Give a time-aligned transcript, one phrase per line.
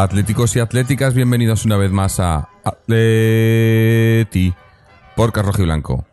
[0.00, 4.54] Atléticos y atléticas, bienvenidos una vez más a Atleti
[5.14, 6.06] por Rojo y Blanco.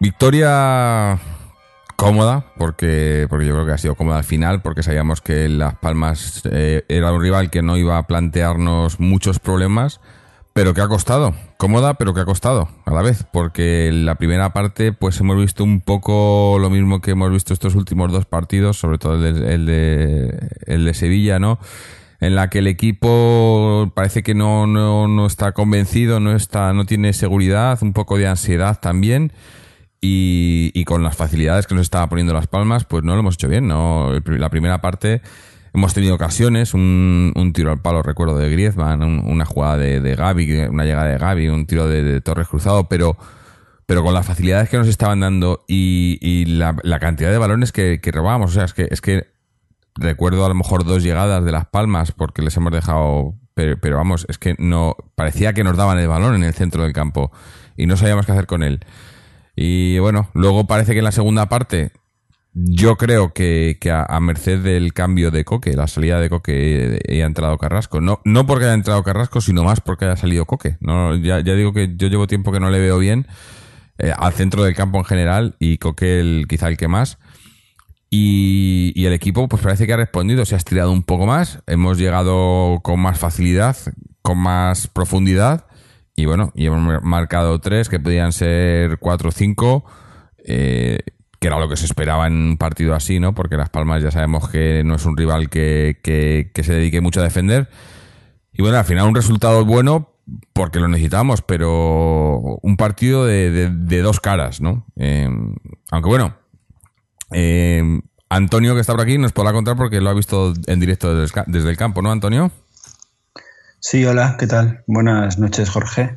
[0.00, 1.20] Victoria
[1.96, 5.74] cómoda, porque, porque yo creo que ha sido cómoda al final, porque sabíamos que Las
[5.74, 10.00] Palmas eh, era un rival que no iba a plantearnos muchos problemas,
[10.54, 11.34] pero que ha costado.
[11.58, 15.36] Cómoda, pero que ha costado a la vez, porque en la primera parte pues hemos
[15.36, 19.34] visto un poco lo mismo que hemos visto estos últimos dos partidos, sobre todo el
[19.34, 21.58] de, el de, el de Sevilla, ¿no?
[22.22, 26.86] En la que el equipo parece que no, no, no, está convencido, no está, no
[26.86, 29.32] tiene seguridad, un poco de ansiedad también.
[30.00, 33.48] Y, con las facilidades que nos estaba poniendo las palmas, pues no lo hemos hecho
[33.48, 33.66] bien.
[33.66, 34.12] ¿no?
[34.24, 35.20] La primera parte
[35.74, 40.68] hemos tenido ocasiones, un, tiro al palo, recuerdo, de Griezmann, un, una jugada de, de
[40.70, 43.16] una llegada de Gaby, un tiro de, de Torres cruzado, pero
[43.84, 48.52] pero con las facilidades que nos estaban dando y, la, cantidad de balones que, robábamos,
[48.52, 49.32] o sea, es que
[49.94, 54.26] recuerdo a lo mejor dos llegadas de las palmas porque les hemos dejado pero, vamos
[54.28, 57.30] es que no parecía que nos daban el balón en el centro del campo
[57.76, 58.80] y no sabíamos qué hacer con él.
[59.54, 61.92] Y bueno luego parece que en la segunda parte
[62.54, 67.26] yo creo que, que a, merced del cambio de Coque la salida de Coque ha
[67.26, 68.00] entrado Carrasco.
[68.00, 70.76] No no porque haya entrado Carrasco sino más porque haya salido Coque.
[70.80, 73.26] No ya, ya digo que yo llevo tiempo que no le veo bien
[73.98, 77.18] eh, al centro del campo en general y Coque el, quizá el que más
[78.14, 81.96] y, el equipo, pues parece que ha respondido, se ha estirado un poco más, hemos
[81.96, 83.74] llegado con más facilidad,
[84.20, 85.64] con más profundidad,
[86.14, 89.86] y bueno, y hemos marcado tres, que podían ser cuatro o cinco,
[90.44, 90.98] eh,
[91.40, 93.34] que era lo que se esperaba en un partido así, ¿no?
[93.34, 97.00] Porque Las Palmas ya sabemos que no es un rival que, que, que se dedique
[97.00, 97.70] mucho a defender.
[98.52, 100.10] Y bueno, al final un resultado bueno,
[100.52, 104.84] porque lo necesitamos, pero un partido de, de, de dos caras, ¿no?
[104.96, 105.30] Eh,
[105.90, 106.41] aunque bueno,
[107.32, 111.14] eh, Antonio, que está por aquí, nos podrá contar porque lo ha visto en directo
[111.14, 112.50] desde, el campo, ¿no, Antonio?
[113.80, 114.84] Sí, hola, ¿qué tal?
[114.86, 116.16] Buenas noches, Jorge.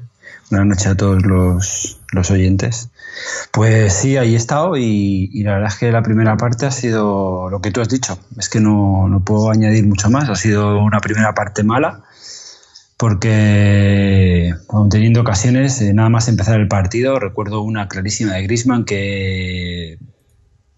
[0.49, 2.89] Buenas noches a todos los, los oyentes.
[3.51, 7.49] Pues sí, ahí he estado y, la verdad es que la primera parte ha sido
[7.49, 8.17] lo que tú has dicho.
[8.37, 10.29] Es que no, no puedo añadir mucho más.
[10.29, 12.03] Ha sido una primera parte mala
[12.97, 19.97] porque bueno, teniendo ocasiones, nada más empezar el partido, recuerdo una clarísima de Grisman que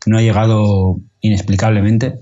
[0.07, 2.15] no ha llegado inexplicablemente.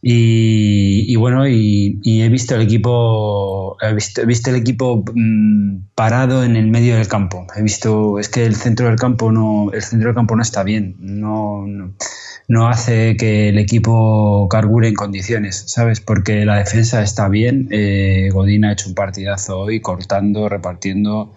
[0.00, 6.44] Y, bueno, y, he visto el equipo, he visto, he visto el equipo mmm, parado
[6.44, 7.46] en el medio del campo.
[7.56, 10.62] He visto, es que el centro del campo no, el centro del campo no está
[10.62, 10.94] bien.
[11.00, 11.94] No, no,
[12.46, 16.00] no hace que el equipo cargure en condiciones, ¿sabes?
[16.00, 17.68] Porque la defensa está bien.
[17.72, 21.34] Eh, Godín ha hecho un partidazo hoy, cortando, repartiendo.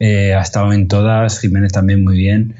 [0.00, 1.38] Eh, ha estado en todas.
[1.38, 2.56] Jiménez también muy bien.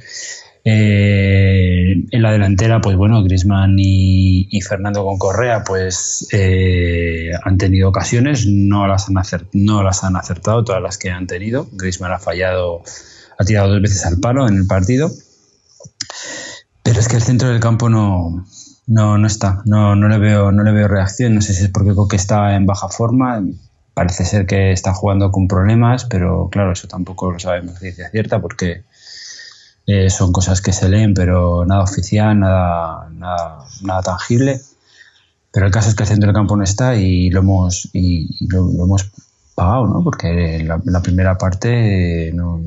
[0.72, 7.88] Eh, en la delantera, pues bueno, Grisman y, Fernando con Correa, pues eh, han tenido
[7.88, 11.66] ocasiones, no las han, acertado todas las que han tenido.
[11.72, 12.84] Grisman ha fallado,
[13.36, 15.10] ha tirado dos veces al palo en el partido.
[16.84, 18.47] Pero es que el centro del campo no,
[19.26, 20.52] está, no, le veo,
[20.87, 21.34] reacción.
[21.34, 23.43] No sé si es porque está en baja forma.
[23.93, 28.40] Parece ser que está jugando con problemas, pero claro, eso tampoco lo sabemos ciencia cierta
[28.40, 28.84] porque
[29.92, 34.60] eh, son cosas que se leen, pero nada oficial, nada, nada, tangible.
[35.50, 38.46] Pero el caso es que el centro del campo no está y lo hemos, y,
[38.46, 39.10] lo, hemos
[39.56, 40.04] pagado, ¿no?
[40.04, 42.60] Porque la, la primera parte no,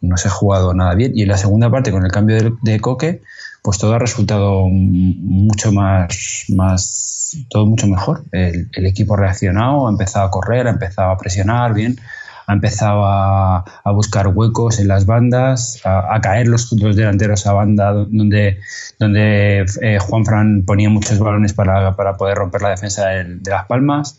[0.00, 1.12] no, se ha jugado nada bien.
[1.14, 3.20] Y en la segunda parte, con el cambio de, de Coque,
[3.60, 8.24] pues todo ha resultado mucho más, más todo mucho mejor.
[8.32, 11.98] El, el, equipo ha reaccionado, ha empezado a correr, ha empezado a presionar bien
[12.52, 17.92] ha empezado a, buscar huecos en las bandas, a, caer los otros delanteros a banda
[17.92, 18.60] donde,
[18.98, 23.66] donde eh, Juan Fran ponía muchos balones para, para poder romper la defensa de, Las
[23.66, 24.18] Palmas.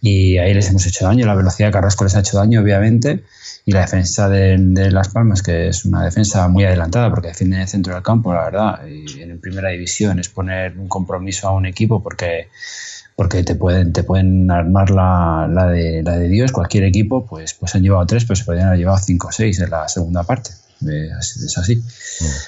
[0.00, 1.26] Y ahí les hemos hecho daño.
[1.26, 3.22] La velocidad de Carrasco les ha hecho daño, obviamente,
[3.64, 7.56] y la defensa de, de Las Palmas, que es una defensa muy adelantada porque defiende
[7.56, 11.48] en el centro del campo, la verdad, y en primera división es poner un compromiso
[11.48, 12.48] a un equipo porque
[13.16, 17.54] porque te pueden, te pueden armar la, la, de, la de Dios, cualquier equipo, pues,
[17.54, 20.22] pues han llevado tres, pero se podrían haber llevado cinco o seis en la segunda
[20.24, 20.50] parte.
[20.88, 21.82] eh, es así.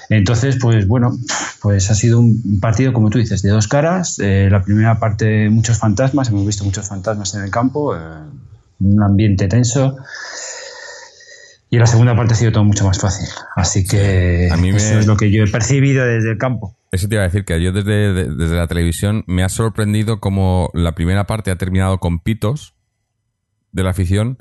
[0.09, 1.17] Entonces, pues bueno,
[1.61, 4.19] pues ha sido un partido, como tú dices, de dos caras.
[4.19, 7.95] Eh, la primera parte, muchos fantasmas, hemos visto muchos fantasmas en el campo,
[8.79, 9.97] un ambiente tenso.
[11.75, 13.27] Y la segunda parte ha sido todo mucho más fácil.
[13.53, 16.73] Así que A mí me- eso es lo que yo he percibido desde el campo.
[16.93, 20.21] Eso te iba a decir que yo desde, de- desde la televisión me ha sorprendido
[20.21, 22.75] como la primera parte ha terminado con pitos
[23.73, 24.37] de la afición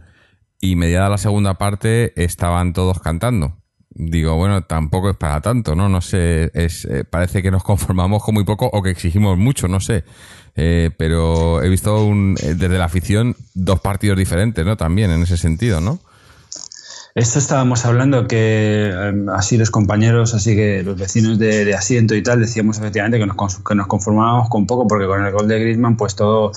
[0.61, 3.57] y mediada la segunda parte estaban todos cantando.
[3.91, 5.89] Digo, bueno, tampoco es para tanto, ¿no?
[5.89, 9.67] No sé, es, eh, parece que nos conformamos con muy poco o que exigimos mucho,
[9.67, 10.05] no sé.
[10.55, 14.77] Eh, pero he visto un, eh, desde la afición dos partidos diferentes, ¿no?
[14.77, 15.99] También en ese sentido, ¿no?
[17.15, 22.17] Esto estábamos hablando que em, así los compañeros, así que los vecinos de, de asiento
[22.17, 25.47] y tal, decíamos efectivamente que nos, que nos conformábamos con poco porque con el gol
[25.47, 26.51] de Griezmann pues todo,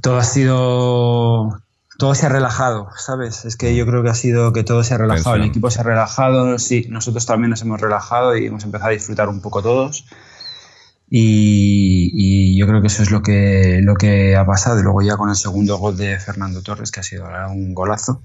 [0.00, 1.60] todo ha sido...
[1.98, 3.44] Todo se ha relajado, ¿sabes?
[3.44, 5.34] Es que yo creo que ha sido que todo se ha relajado.
[5.34, 8.92] El equipo se ha relajado, sí, nosotros también nos hemos relajado y hemos empezado a
[8.92, 10.06] disfrutar un poco todos.
[11.10, 14.78] Y, y yo creo que eso es lo que, lo que ha pasado.
[14.78, 17.74] Y luego ya con el segundo gol de Fernando Torres, que ha sido ahora un
[17.74, 18.22] golazo,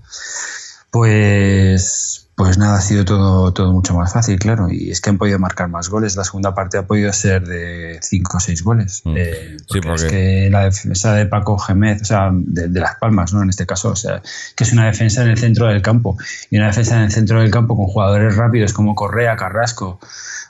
[0.93, 4.67] pues, pues nada, ha sido todo, todo mucho más fácil, claro.
[4.71, 6.15] Y es que han podido marcar más goles.
[6.15, 9.01] La segunda parte ha podido ser de 5 o 6 goles.
[9.03, 9.13] Mm.
[9.17, 12.79] Eh, Sí, porque es porque- que la defensa de Paco Gémez, o sea, de, de
[12.79, 13.41] Las Palmas, ¿no?
[13.43, 14.21] En este caso, o sea,
[14.55, 16.17] que es una defensa en el centro del campo.
[16.49, 19.99] Y una defensa en el centro del campo con jugadores rápidos como Correa, Carrasco,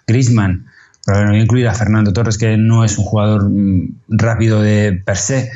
[0.07, 0.67] Grisman.
[1.05, 4.61] Pero no voy a incluir a Fernando Torres, que no es un jugador mm, rápido
[4.61, 5.51] de per se,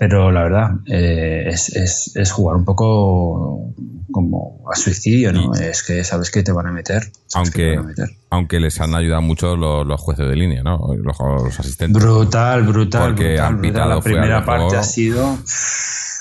[0.00, 3.74] pero la verdad eh, es, es- es jugar un poco
[4.10, 5.54] como a suicidio, ¿no?
[5.54, 7.12] Es que sabes que te van a meter.
[7.34, 8.08] Aunque, van a meter.
[8.30, 10.80] aunque les han ayudado mucho los, los jueces de línea, ¿no?
[10.96, 12.02] Los, los asistentes.
[12.02, 13.08] Brutal, brutal.
[13.10, 13.70] Porque brutal, han brutal.
[13.72, 14.80] pitado La fuera primera parte juego.
[14.80, 15.38] ha sido.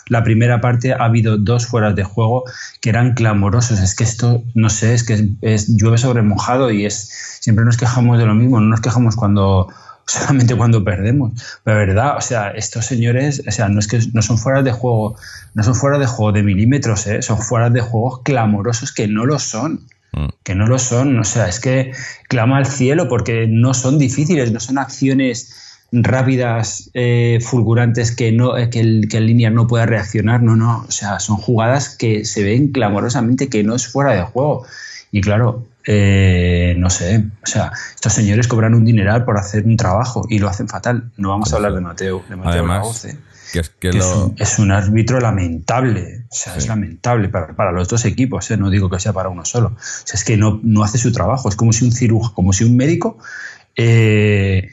[0.10, 2.44] La primera parte ha habido dos fueras de juego
[2.81, 3.80] que eran clamorosos.
[3.80, 7.10] Es que esto, no sé, es que es, es- llueve sobre mojado y es.
[7.40, 9.68] Siempre nos quejamos de lo mismo, no nos quejamos cuando
[10.20, 11.34] solamente cuando perdemos.
[11.64, 14.72] Pero verdad, o sea, estos señores, o sea, no es que no son fueras de
[14.72, 15.16] juego,
[15.54, 17.22] no son fuera de juego de milímetros, ¿eh?
[17.22, 20.28] son fueras de juego clamorosos que no lo son Mm.
[20.44, 21.20] que no lo son.
[21.20, 21.92] O sea, es que
[22.28, 25.56] clama al cielo porque no son difíciles, no son acciones
[25.92, 30.42] rápidas, eh, fulgurantes que no eh, que, el, que el línea no pueda reaccionar.
[30.42, 30.86] No, no.
[30.88, 34.66] O sea, son jugadas que se ven clamorosamente que no es fuera de juego.
[35.12, 37.26] Y claro, eh, no sé.
[37.44, 41.12] O sea, estos señores cobran un dineral por hacer un trabajo y lo hacen fatal.
[41.18, 43.08] No vamos a hablar de Mateo, de Mateo Además,
[43.52, 46.26] que es que que es, lo, un, es un árbitro lamentable.
[46.30, 46.60] O sea, Sí.
[46.60, 48.52] es lamentable para, para los dos equipos.
[48.52, 48.58] ¿eh?
[48.58, 49.70] No digo que sea para uno solo.
[49.70, 51.50] O sea, es que no, no hace su trabajo.
[51.50, 53.18] Es como si un cirujano, como si un médico
[53.76, 54.70] eh,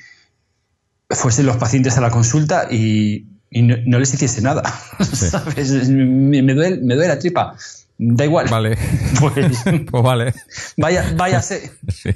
[1.09, 4.63] fuesen los pacientes a la consulta y, y no, no les hiciese nada.
[5.01, 5.71] ¿Sabes?
[5.71, 7.57] Es- Me, me duele, me duele la tripa.
[7.99, 8.49] Da igual.
[8.51, 8.77] Vale,
[9.21, 10.35] Pues pues vale.
[10.77, 11.73] vaya, váyase.
[11.89, 12.11] Sí.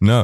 [0.00, 0.22] No.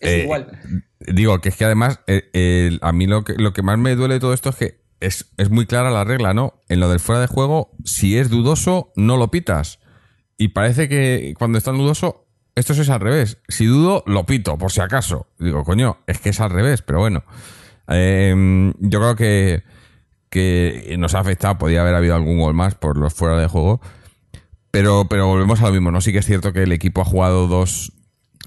[0.00, 0.60] Es eh, igual.
[1.00, 4.14] Digo que es que además, eh, a mí lo que, lo que más me duele
[4.14, 6.60] de todo esto es que es, es muy clara la regla, ¿no?
[6.68, 9.78] En lo del fuera de juego, si es dudoso, no lo pitas.
[10.38, 13.38] Y parece que cuando es tan dudoso, esto es al revés.
[13.48, 15.28] Si dudo, lo pito, por si acaso.
[15.38, 17.24] Digo, coño, es que es al revés, pero bueno.
[17.88, 19.62] Eh, yo creo que,
[20.30, 23.80] que nos ha afectado, podía haber habido algún gol más por los fuera de juego.
[24.72, 26.00] Pero, pero volvemos a lo mismo, ¿no?
[26.00, 27.92] Sí que es cierto que el equipo ha jugado dos,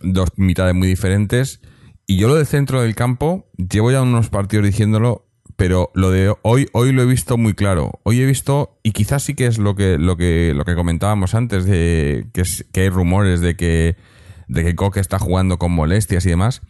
[0.02, 1.62] dos mitades muy diferentes.
[2.08, 6.36] Y yo lo del centro del campo, llevo ya unos partidos diciéndolo, pero lo de
[6.42, 8.00] hoy, hoy lo he visto muy claro.
[8.04, 11.34] Hoy he visto, y quizás sí que es lo que, lo que, lo que comentábamos
[11.36, 13.96] antes, de que, es- que hay rumores de que,
[14.48, 16.62] de que Coque está jugando con molestias y demás.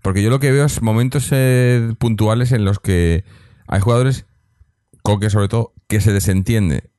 [0.00, 3.24] Porque yo lo que veo es momentos eh, puntuales en los que
[3.66, 4.26] hay jugadores,
[5.02, 6.90] Coque sobre todo, que se desentiende.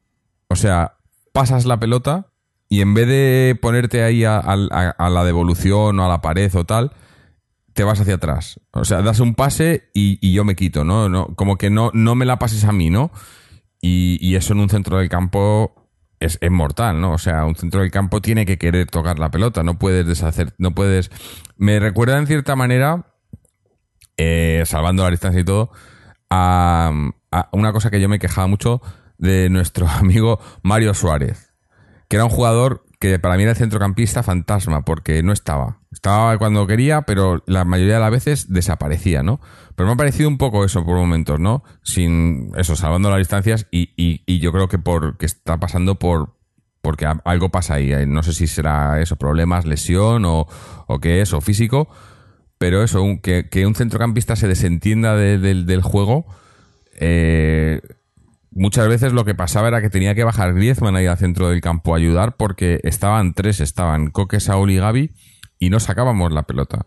[0.50, 0.98] O sea,
[1.34, 2.28] pasas la pelota
[2.70, 6.64] y en vez de ponerte ahí a, a- la devolución o a la pared o
[6.64, 6.92] tal,
[7.74, 8.60] te vas hacia atrás.
[8.72, 11.10] O sea, das un pase y, yo me quito, ¿no?
[11.10, 13.12] no como que no, no me la pases a mí, ¿no?
[13.82, 17.14] Y, eso en un centro del campo es, mortal, ¿no?
[17.14, 20.54] O sea, un centro del campo tiene que querer tocar la pelota, no puedes deshacer,
[20.58, 21.12] no puedes...
[21.58, 23.14] Me recuerda en cierta manera,
[24.18, 25.72] eh, salvando la distancia y todo,
[26.30, 26.92] a
[27.52, 28.82] una cosa que yo me quejaba mucho
[29.24, 31.52] de nuestro amigo Mario Suárez,
[32.08, 35.80] que era un jugador que para mí era el centrocampista fantasma, porque no estaba.
[35.92, 39.42] Estaba cuando quería, pero la mayoría de las veces desaparecía, ¿no?
[39.76, 41.64] Pero me ha parecido un poco eso por momentos, ¿no?
[41.84, 45.96] Sin eso, salvando las distancias, y, y, y yo creo que por que está pasando
[46.00, 46.38] por
[46.82, 47.94] porque algo pasa ahí.
[48.08, 50.48] No sé si será eso, problemas, lesión o,
[50.88, 51.88] o qué es, o físico.
[52.58, 56.26] Pero eso, que, que un centrocampista se desentienda de- del- del juego,
[57.00, 57.82] eh,
[58.56, 61.62] muchas veces lo que pasaba era que tenía que bajar Griezmann ahí al centro del
[61.62, 65.12] campo a ayudar porque estaban tres, estaban Coque, Saúl y Gaby
[65.60, 66.86] y no sacábamos la pelota.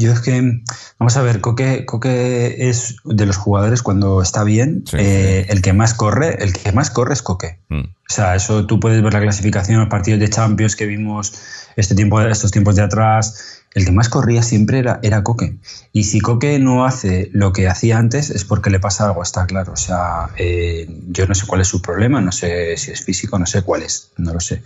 [0.00, 0.62] Yo es que,
[1.00, 5.60] vamos a ver, Coque, Coque es de los jugadores cuando está bien, Sí, eh, el
[5.60, 7.58] que más corre, el que más corre es Coque.
[7.68, 7.80] Mm.
[7.80, 11.32] O sea, eso tú puedes ver la clasificación los partidos de Champions que vimos
[11.74, 13.57] este tiempo, estos tiempos de atrás.
[13.74, 15.56] El que más corría siempre era, Coque.
[15.92, 19.46] Y si Coque no hace lo que hacía antes es porque le pasa algo, está
[19.46, 19.72] claro.
[19.74, 23.38] O sea, eh, yo no sé cuál es su problema, no sé si es físico,
[23.38, 24.62] no sé cuál es, no lo sé.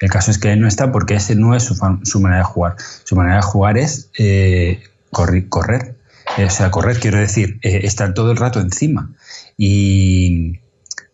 [0.00, 2.76] El caso es que no está porque ese no es su, su manera de jugar.
[3.04, 5.96] Su manera de jugar es eh, corri- correr.
[6.38, 9.12] Eh, o sea, correr, quiero decir, eh, estar todo el rato encima.
[9.56, 10.60] Y,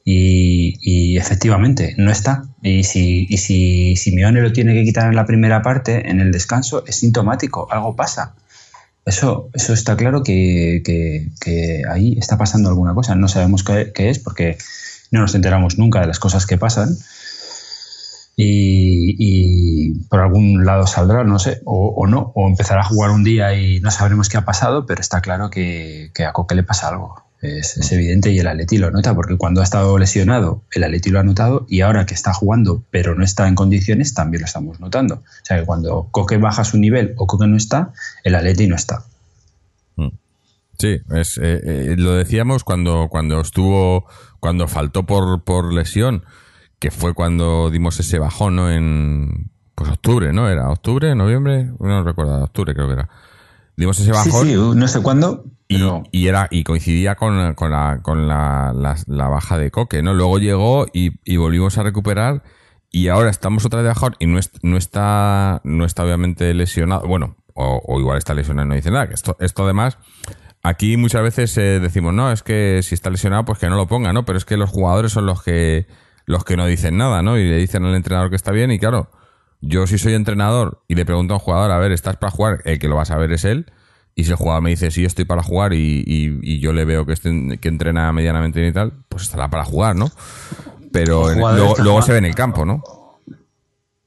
[0.05, 2.45] y, y efectivamente, no está.
[2.63, 6.31] Y si, y si Simeone lo tiene que quitar en la primera parte, en el
[6.33, 8.35] descanso, es sintomático, algo pasa.
[9.07, 13.15] Eso, eso está claro que, que- ahí está pasando alguna cosa.
[13.15, 14.59] No sabemos qué, qué es porque
[15.11, 16.91] no nos enteramos nunca de las cosas que pasan.
[18.37, 23.11] Y, y por algún lado saldrá, no sé, o, o no, o empezará a jugar
[23.11, 26.55] un día y no sabremos qué ha pasado, pero está claro que, que a Coque
[26.55, 27.23] le pasa algo.
[27.43, 31.21] Es, evidente y el Atleti lo nota porque cuando ha estado lesionado, el Atleti lo
[31.21, 34.79] ha notado y ahora que está jugando pero no está en condiciones, también lo estamos
[34.79, 35.17] notando.
[35.17, 37.93] O sea que cuando Coque baja su nivel o Coque no está,
[38.25, 39.05] el Atleti no está.
[40.81, 44.07] Sí, es, eh, eh, lo decíamos cuando, cuando estuvo,
[44.41, 46.25] cuando faltó por, por lesión,
[46.79, 48.71] que fue cuando dimos ese bajón, ¿no?
[48.71, 50.49] En, pues octubre, ¿no?
[50.49, 51.71] ¿Era octubre, noviembre?
[51.79, 53.11] No recuerdo, octubre creo que era.
[53.77, 57.55] Dimos ese Sí, bajón sí, no sé cuándo, y, pero y era, y coincidía con,
[57.55, 60.13] con, la, con la, la, la baja de Coque, ¿no?
[60.15, 62.43] Luego llegó y, y volvimos a recuperar
[62.91, 66.53] y ahora estamos otra vez de bajón y no, es- no está, no está obviamente
[66.55, 69.97] lesionado, bueno, o, o igual está lesionado y no dice nada, que esto, esto además,
[70.63, 73.87] aquí muchas veces eh, decimos, no, es que si está lesionado, pues que no lo
[73.87, 74.25] ponga, ¿no?
[74.25, 75.87] Pero es que los jugadores son los que,
[76.27, 77.39] los que no dicen nada, ¿no?
[77.39, 79.11] Y le dicen al entrenador que está bien y claro,
[79.61, 82.63] yo si soy entrenador y le pregunto a un jugador, a ver, ¿estás para jugar?
[82.65, 83.67] El que lo va a saber es él.
[84.15, 86.85] Y si el jugador me dice, sí, estoy para jugar y, y- y yo le
[86.85, 90.11] veo que, este- que entrena medianamente bien y tal, pues estará para jugar, ¿no?
[90.93, 92.83] Pero en- luego, luego se ve en el campo, ¿no?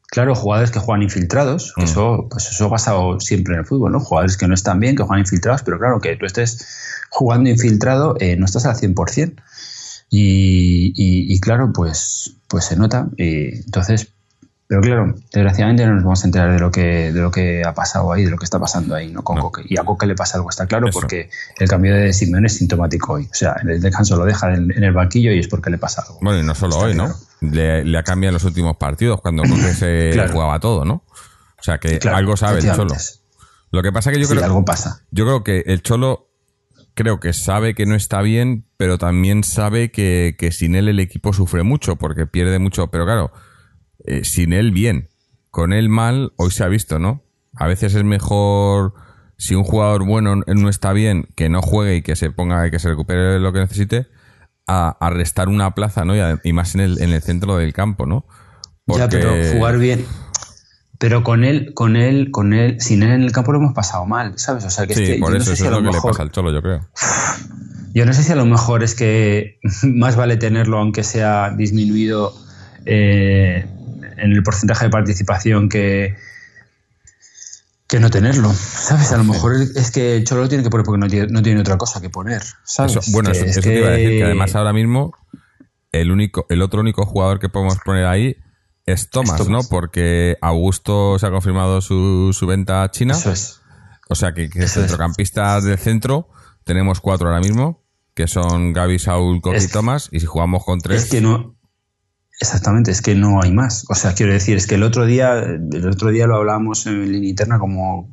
[0.08, 1.86] Claro, jugadores que juegan infiltrados, que Mm.
[1.86, 4.00] eso, pues eso ha pasado siempre en el fútbol, ¿no?
[4.00, 6.68] Jugadores que no están bien, que juegan infiltrados, pero claro, que tú estés
[7.10, 9.42] jugando infiltrado, eh, no estás al 100%.
[10.12, 13.08] Y, y, y claro, pues, pues se nota.
[13.18, 14.10] Y entonces,
[14.82, 17.74] pero claro, desgraciadamente no nos vamos a enterar de lo que, de lo que ha
[17.76, 19.24] pasado ahí, de lo que está pasando ahí, ¿no?
[19.24, 19.44] Con No.
[19.44, 19.62] Coque.
[19.70, 21.00] Y a Coque le pasa algo, está claro, Eso.
[21.00, 23.26] porque el cambio de Simeone es sintomático hoy.
[23.26, 25.78] O sea, en el descanso lo deja en, en el banquillo y es porque le
[25.78, 26.18] pasa algo.
[26.22, 27.14] Bueno, y no solo Está hoy, ¿no?
[27.42, 30.34] Le, le ha cambiado en los últimos partidos cuando Coque se Claro.
[30.34, 31.04] jugaba todo, ¿no?
[31.60, 32.96] O sea que Claro, algo sabe el Cholo.
[33.72, 35.04] Lo que pasa que yo Sí, creo, algo pasa.
[35.12, 36.30] yo creo que el Cholo
[36.96, 41.00] creo que sabe que no está bien, pero también sabe que, que sin él el
[41.00, 42.88] equipo sufre mucho porque pierde mucho.
[42.88, 43.32] Pero claro,
[44.06, 45.10] eh, sin él bien,
[45.50, 47.24] con él mal, hoy se ha visto, ¿no?
[47.56, 48.94] A veces es mejor
[49.38, 52.72] si un jugador bueno no está bien, que no juegue y que se ponga y
[52.72, 54.08] que se recupere lo que necesite,
[54.68, 56.16] a, a restar una plaza, ¿no?
[56.16, 58.26] Y, a- y más en el, en el centro del campo, ¿no?
[58.88, 60.06] Ya, pero jugar bien.
[61.00, 64.06] Pero con él, con él, con él, sin él en el campo lo hemos pasado
[64.06, 64.64] mal, ¿sabes?
[64.64, 65.82] O sea, que Sí, es que por yo eso, no sé eso si es lo
[65.82, 66.88] lo que le pasa al Cholo, yo creo.
[67.94, 72.34] yo no sé si a lo mejor es que más vale tenerlo aunque sea disminuido
[72.86, 73.66] eh,
[74.18, 76.16] en el porcentaje de participación que
[77.88, 79.12] que no tenerlo, ¿sabes?
[79.12, 81.44] A lo mejor es que el Cholo lo tiene que poner porque no tiene, no
[81.44, 82.96] tiene otra cosa que poner, ¿sabes?
[82.96, 85.14] Eso- bueno, Que eso, es eso te iba a decir, que que- además ahora mismo
[85.92, 88.38] el único, el otro único jugador que podemos poner ahí
[88.88, 89.50] es Thomas, Thomas.
[89.66, 89.70] ¿no?
[89.70, 93.14] Porque Augusto se ha confirmado su, su venta a China.
[93.14, 93.62] Eso es.
[94.10, 96.30] O sea que, que centrocampistas del centro
[96.64, 97.84] tenemos cuatro ahora mismo,
[98.16, 100.10] que son Gaby, Saúl, Coque Es y que- Thomas.
[100.12, 101.56] Y si jugamos con tres, Es que no.
[102.40, 103.86] Exactamente, es que no hay más.
[103.90, 107.12] O sea, quiero decir, es que el otro día, el otro día lo hablábamos en
[107.12, 108.10] línea interna como,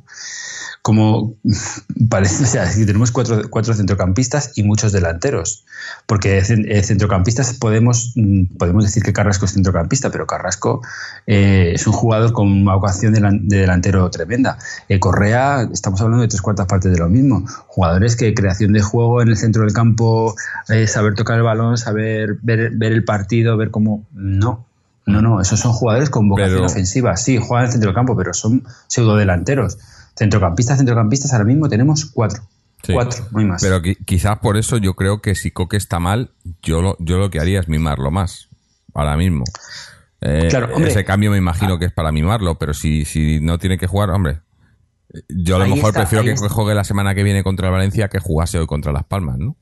[0.81, 1.35] como
[2.09, 5.65] parece, o sea, tenemos cuatro, cuatro centrocampistas y muchos delanteros.
[6.07, 10.81] Porque eh, centrocampistas podemos, mm, podemos decir que Carrasco es centrocampista, pero Carrasco
[11.27, 14.57] eh, es un jugador con una vocación de, delan- de delantero tremenda.
[14.89, 17.45] Eh, Correa, estamos hablando de tres cuartas partes de lo mismo.
[17.67, 20.35] Jugadores que creación de juego en el centro del campo,
[20.69, 24.03] eh, saber tocar el balón, saber ver, ver el partido, ver cómo.
[24.13, 24.65] No.
[25.07, 27.17] No, no, esos son jugadores con vocación Pero- ofensiva.
[27.17, 29.77] Sí, juegan en el centro del campo, pero son pseudodelanteros.
[30.15, 32.43] Centrocampistas, centrocampistas, ahora mismo tenemos cuatro.
[32.83, 32.93] Sí.
[32.93, 33.61] Cuatro, no hay más.
[33.61, 36.31] pero qui- quizás por eso yo creo que si Coque está mal,
[36.63, 38.49] yo lo, yo lo que haría es mimarlo más.
[38.93, 39.43] Ahora mismo.
[40.21, 40.89] Eh, Claro, hombre.
[40.91, 44.09] ese cambio me imagino que es para mimarlo, pero si, si no tiene que jugar,
[44.09, 44.39] hombre.
[45.29, 46.49] Yo a lo mejor está, prefiero que está.
[46.49, 49.55] juegue la semana que viene contra el Valencia que jugase hoy contra Las Palmas, ¿no?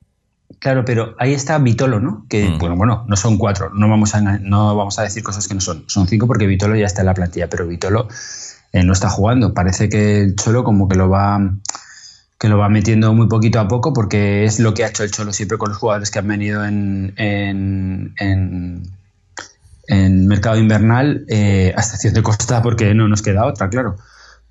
[0.59, 2.25] claro, pero ahí está Vitolo, ¿no?
[2.27, 2.57] Que, Mm.
[2.57, 5.61] bueno, bueno, no son cuatro, no vamos, a, no vamos a decir cosas que no
[5.61, 5.83] son.
[5.87, 8.07] Son cinco porque Vitolo ya está en la plantilla, pero Vitolo
[8.73, 9.53] no está jugando.
[9.53, 11.39] Parece que el Cholo como que lo va
[12.39, 15.11] que lo va metiendo muy poquito a poco porque es lo que ha hecho el
[15.11, 18.83] Cholo siempre con los jugadores que han venido en, en, en,
[19.87, 23.97] en mercado invernal, eh, a excepción de Costa, porque no nos queda otra, claro.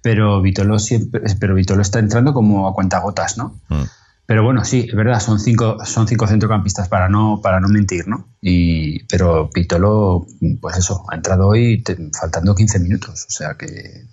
[0.02, 3.58] Pero Vitolo siempre, pero Vitolo está entrando como a cuentagotas, ¿no?
[3.68, 3.82] Mm.
[4.28, 8.06] Pero bueno, sí, es verdad, son cinco, son cinco centrocampistas para no, para no mentir,
[8.08, 8.28] ¿no?
[8.42, 10.26] Y, pero Vitolo,
[10.60, 13.24] pues eso, ha entrado hoy te- faltando 15 minutos.
[13.26, 14.04] O sea que,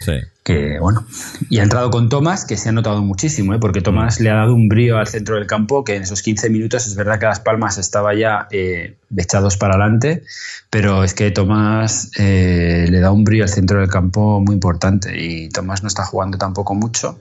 [0.00, 0.12] Sí.
[0.44, 1.04] que bueno.
[1.50, 3.58] Y ha entrado con Tomás, que se ha notado muchísimo, ¿eh?
[3.60, 6.48] porque Tomás le ha dado un brío al centro del campo, que en esos 15
[6.48, 10.22] minutos es verdad que Las Palmas estaba ya eh, echados para adelante,
[10.70, 15.20] pero es que Tomás eh, le da un brío al centro del campo muy importante
[15.20, 17.18] y Tomás no está jugando tampoco mucho.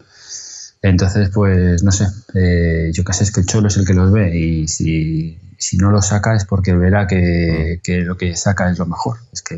[0.81, 4.11] Entonces, pues no sé, eh, yo sé, es que el Cholo es el que los
[4.11, 8.69] ve y si, si no lo saca es porque verá que, que lo que saca
[8.71, 9.17] es lo mejor.
[9.31, 9.57] Es que,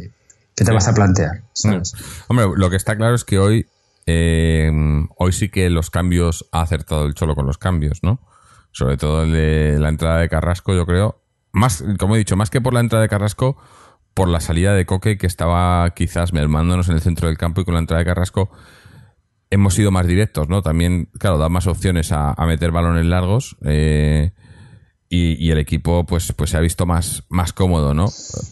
[0.55, 0.71] ¿qué te Sí.
[0.73, 1.41] vas a plantear?
[1.53, 1.93] ¿sabes?
[2.27, 3.67] Hombre, lo que está claro es que hoy,
[4.05, 4.69] eh,
[5.17, 8.19] hoy sí que los cambios ha acertado el Cholo con los cambios, ¿no?
[8.71, 11.21] Sobre todo el de la entrada de Carrasco, yo creo.
[11.53, 13.55] Más, como he dicho, más que por la entrada de Carrasco,
[14.13, 17.65] por la salida de Coque, que estaba quizás mermándonos en el centro del campo y
[17.65, 18.51] con la entrada de Carrasco
[19.53, 20.61] hemos sido más directos, ¿no?
[20.61, 23.55] También, claro, da más opciones a, a meter balones largos.
[23.63, 24.31] eh,
[25.09, 28.07] y, y el equipo pues pues se ha visto más más cómodo no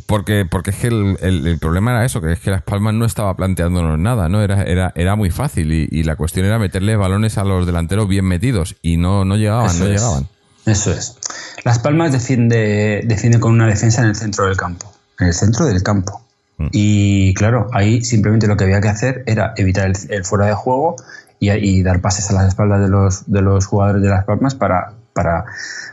[0.06, 2.94] porque porque es que el, el- el problema era eso que es que las Palmas
[2.94, 6.60] no estaba planteándonos nada no era era era muy fácil y, y la cuestión era
[6.60, 9.92] meterle balones a los delanteros bien metidos y no no llegaban Eso no es.
[10.02, 10.28] llegaban
[10.68, 11.18] Eso es.
[11.66, 14.94] Las Palmas defiende, defiende con una defensa en el centro del campo.
[15.20, 16.22] En el centro del campo.
[16.62, 16.68] Mm.
[16.72, 20.96] Y claro, ahí simplemente lo que había que hacer era evitar el, fuera de juego
[21.40, 24.94] y, dar pases a las espaldas de los, de los jugadores de Las Palmas para,
[25.14, 25.46] para,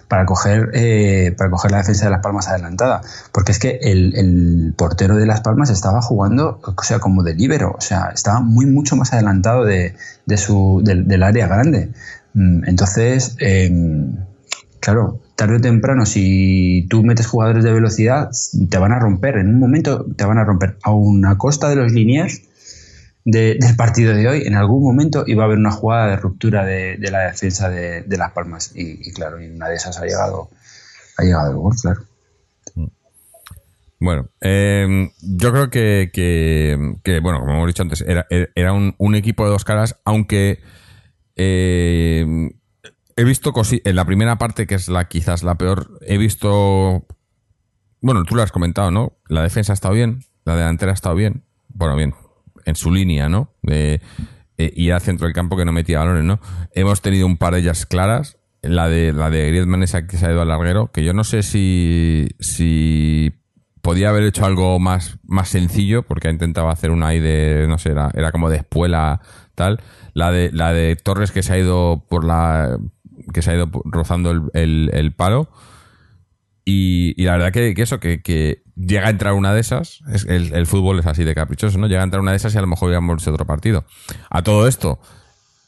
[0.07, 3.01] para, coger, eh, para coger la defensa de Las Palmas adelantada.
[3.33, 7.75] Porque es que el, portero de Las Palmas estaba jugando, o sea, como de líbero.
[7.79, 9.95] O sea, estaba muy, mucho más adelantado de,
[10.27, 11.93] de su, del, área grande.
[12.35, 14.17] Mm, Entonces, em,
[14.81, 18.31] Claro, tarde o temprano, si tú metes jugadores de velocidad,
[18.71, 19.37] te van a romper.
[19.37, 20.77] En un momento te van a romper.
[20.83, 22.43] A una costa de los líneas
[23.25, 26.65] de- del partido de hoy, en algún momento iba a haber una jugada de ruptura
[26.65, 28.73] de, la defensa de, Las Palmas.
[28.75, 30.49] Y, claro, y una de esas ha llegado,
[31.17, 32.03] ha llegado el gol, claro.
[34.01, 36.77] Bueno, eh, yo creo que,
[37.23, 40.61] bueno, como hemos dicho antes, era, era un, un equipo de dos caras, aunque
[41.35, 42.51] eh,
[43.19, 47.05] he visto cosi en la primera parte, que es la quizás la peor, he visto,
[48.01, 49.19] bueno, tú lo has comentado, ¿no?
[49.27, 52.15] La defensa ha estado bien, la delantera ha estado bien, bueno, bien,
[52.65, 53.53] en su línea, ¿no?
[53.61, 54.01] De,
[54.57, 56.39] eh, y al centro del campo que no metía balones, ¿no?
[56.73, 60.25] Hemos tenido un par de ellas claras, la de la de Griezmann esa que se
[60.25, 63.33] ha ido al larguero, que yo no sé si, si
[63.83, 67.79] podía haber hecho algo más, más sencillo, porque ha intentado hacer una ahí de, no
[67.79, 69.21] sé, era, era como de espuela,
[69.57, 69.81] tal.
[70.15, 72.79] La de, la de Torres que se ha ido por la,
[73.33, 75.49] que se ha ido rozando el, el, palo.
[76.65, 80.99] Y, la verdad que, eso, que, llega a entrar una de esas, es, el, fútbol
[80.99, 81.87] es así de caprichoso, ¿no?
[81.87, 83.85] Llega a entrar una de esas y a lo mejor hubiéramos visto otro partido.
[84.29, 85.01] A todo esto,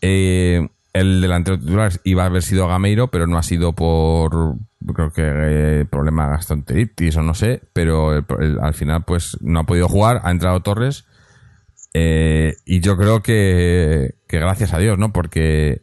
[0.03, 4.57] eh, el delantero titular iba a haber sido Gameiro, pero no ha sido por,
[4.95, 8.25] creo que eh, problema gastroenteritis o no sé, pero
[8.61, 11.07] al final pues no ha podido jugar, ha entrado Torres
[11.93, 15.13] eh, y yo creo que, que gracias a Dios, ¿no?
[15.13, 15.83] Porque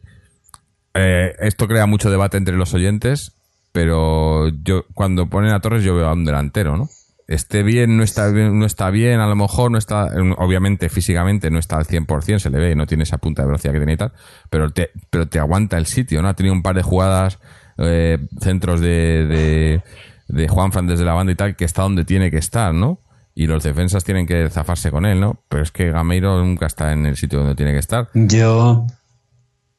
[0.97, 3.33] eh, esto crea mucho debate entre los oyentes,
[3.71, 6.89] pero yo cuando ponen a Torres yo veo a un delantero, ¿no?
[7.27, 10.05] Esté bien, no está bien, no está bien, a lo mejor no está,
[10.37, 13.73] obviamente físicamente no está al 100%, se le ve, no tiene esa punta de velocidad
[13.73, 14.13] que tiene y tal,
[14.49, 16.29] pero te, pero te aguanta el sitio, ¿no?
[16.29, 17.39] Ha tenido un par de jugadas,
[17.77, 19.81] eh, centros de, de,
[20.29, 23.01] de Juanfran desde la banda y tal, que está donde tiene que estar, ¿no?
[23.35, 25.43] Y los defensas tienen que zafarse con él, ¿no?
[25.49, 28.09] Pero es que Gameiro nunca está en el sitio donde tiene que estar.
[28.15, 28.87] Yo,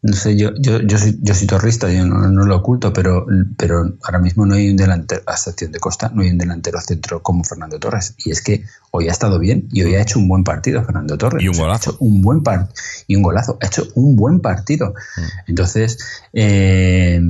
[0.00, 3.26] no sé, yo, yo, yo, soy, yo soy torrista, yo no, no lo oculto, pero,
[3.56, 6.80] pero ahora mismo no hay un delantero, a excepción de Costa, no hay un delantero
[6.80, 8.14] centro como Fernando Torres.
[8.24, 11.18] Y es que hoy ha estado bien y hoy ha hecho un buen partido Fernando
[11.18, 11.42] Torres.
[11.42, 11.90] Y un O sea, golazo.
[11.90, 12.68] Ha hecho un buen par-
[13.08, 13.58] y un golazo.
[13.61, 14.94] Ha hecho un buen partido.
[15.16, 15.20] Mm.
[15.48, 15.98] Entonces,
[16.32, 17.20] eh,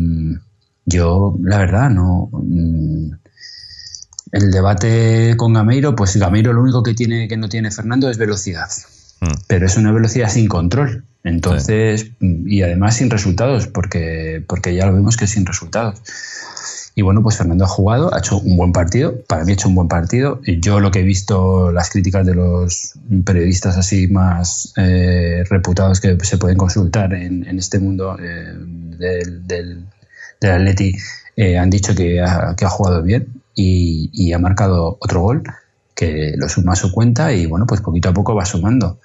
[0.85, 2.28] yo, la verdad, no.
[2.33, 3.12] mm,
[4.33, 8.18] El debate con Gameiro, pues Gameiro lo único que tiene que no tiene Fernando es
[8.18, 8.68] velocidad
[9.20, 9.26] Mm.
[9.48, 11.04] pero es una velocidad sin control.
[11.24, 16.00] Entonces, y además sin resultados, porque, porque ya lo vemos que sin resultados.
[16.94, 19.68] Y bueno, pues Fernando ha jugado, ha hecho un buen partido, para mí ha hecho
[19.68, 20.40] un buen partido.
[20.44, 26.16] Yo lo que he visto, las críticas de los periodistas así más eh, reputados que
[26.22, 28.52] se pueden consultar en, en este mundo eh,
[28.98, 29.85] del, del-
[30.40, 30.96] del Atleti
[31.37, 35.42] eh, han dicho que ha, que ha jugado bien y ha marcado otro gol
[35.98, 39.00] que lo suma a su cuenta y bueno, pues poquito a poco va sumando.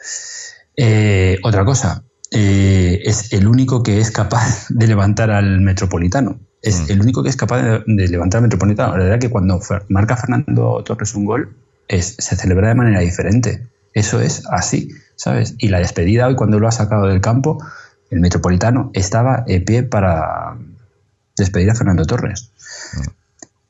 [0.78, 6.40] Eh, otra cosa, eh, es el único que es capaz de levantar al Metropolitano.
[6.62, 6.92] Es Mm.
[6.92, 8.96] el único que es capaz de, de levantar al Metropolitano.
[8.96, 13.68] La verdad que cuando marca Fernando Torres un gol, es, se celebra de manera diferente.
[13.94, 15.56] Eso es así, ¿sabes?
[15.58, 17.58] Y la despedida hoy, cuando lo ha sacado del campo,
[18.12, 20.58] el Metropolitano estaba de pie para
[21.36, 22.52] despedir a Fernando Torres.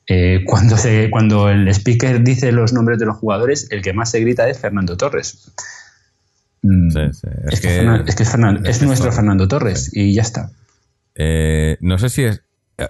[0.07, 4.11] Eh, cuando, se, cuando el speaker dice los nombres de los jugadores, el que más
[4.11, 5.51] se grita es Fernando Torres.
[6.61, 7.27] Mm, Sí, sí.
[7.51, 10.21] Es, que, Fernan- es que es Fernan- es es que nuestro Fernando Torres y ya
[10.21, 10.51] está.
[11.15, 12.41] Eh, no sé si es.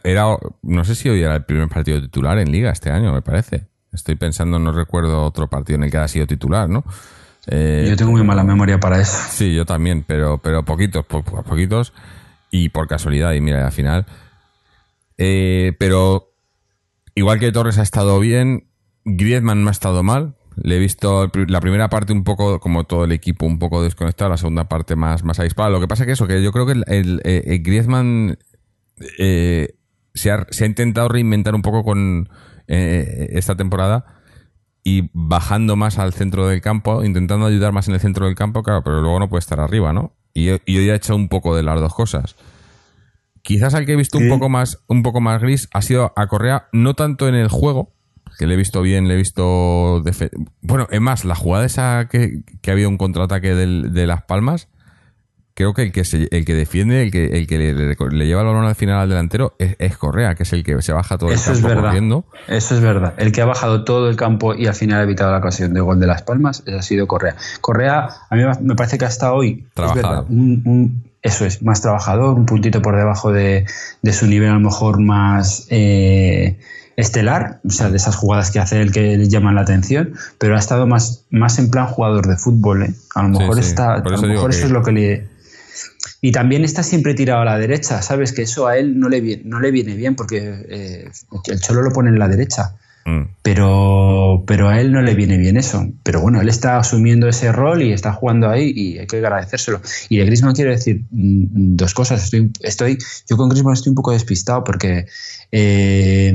[0.04, 0.26] Era,
[0.62, 3.68] no sé si hoy era el primer partido titular en Liga este año, me parece.
[3.92, 6.84] Estoy pensando, no recuerdo otro partido en el que haya sido titular, ¿no?
[7.48, 9.18] Eh, Yo tengo muy mala memoria para eso.
[9.30, 11.94] Sí, yo también, pero, pero poquitos, po- po- poquitos
[12.50, 13.34] y por casualidad.
[13.34, 14.06] Y mira, al final.
[15.18, 16.33] Eh, pero
[17.16, 18.68] igual que Torres ha estado bien,
[19.06, 20.36] Griezmann no ha estado mal.
[20.56, 23.82] Le he visto el la primera parte un poco, como todo el equipo, un poco
[23.82, 25.72] desconectado, la segunda parte más, más avispada.
[25.72, 28.38] Lo que pasa que eso, que yo creo que el, el- eh, el Griezmann
[29.18, 29.76] eh,
[30.14, 32.30] se, ha, intentado reinventar un poco con
[32.68, 34.06] eh, esta temporada
[34.84, 38.62] y bajando más al centro del campo, intentando ayudar más en el centro del campo,
[38.64, 40.14] claro, pero luego no puede estar arriba, ¿no?
[40.34, 42.36] Y, y hoy ha hecho un poco de las dos cosas.
[43.44, 46.28] Quizás al que he visto un poco más, un poco más gris ha sido a
[46.28, 47.92] Correa, no tanto en el juego,
[48.40, 50.02] que le he visto bien, le he visto
[50.62, 54.70] bueno, es más, la jugada esa que, que había un contraataque del- de Las Palmas,
[55.56, 58.26] creo que el que se- el que defiende, el que, el que le, le- le
[58.26, 60.94] lleva el balón al final al delantero es, es Correa, que es el que se
[60.94, 61.84] baja todo Eso el es campo verdad.
[61.90, 62.26] corriendo.
[62.48, 63.14] Eso es verdad.
[63.18, 65.82] El que ha bajado todo el campo y al final ha evitado la ocasión de
[65.82, 67.36] gol de Las Palmas ha sido Correa.
[67.62, 70.08] Correa, a mí me parece que hasta hoy es Trabajado.
[70.10, 73.66] verdad, un- un- eso es, más trabajador, un puntito por debajo de,
[74.02, 76.60] de su nivel, a lo mejor más eh,
[76.98, 80.56] estelar, o sea, de esas jugadas que hace él que le llaman la atención, pero
[80.56, 82.84] ha estado más, más en plan jugador de fútbol.
[82.84, 82.94] ¿eh?
[83.16, 83.62] A lo mejor, sí.
[83.70, 85.28] está, a lo mejor eso que- es lo que le,
[86.22, 88.34] y también está siempre tirado a la derecha, ¿sabes?
[88.34, 91.12] Que eso a él no le, no le viene bien porque eh,
[91.48, 92.76] el Cholo lo pone en la derecha.
[93.06, 93.24] Mm.
[93.42, 95.86] Pero, pero a él no le viene bien eso.
[96.04, 99.82] Pero bueno, él está asumiendo ese rol y está jugando ahí y hay que agradecérselo.
[100.10, 102.24] Y de Griezmann quiero decir mm, dos cosas.
[102.24, 102.98] Estoy, estoy,
[103.30, 105.06] yo con Griezmann estoy un poco despistado porque
[105.52, 106.34] eh,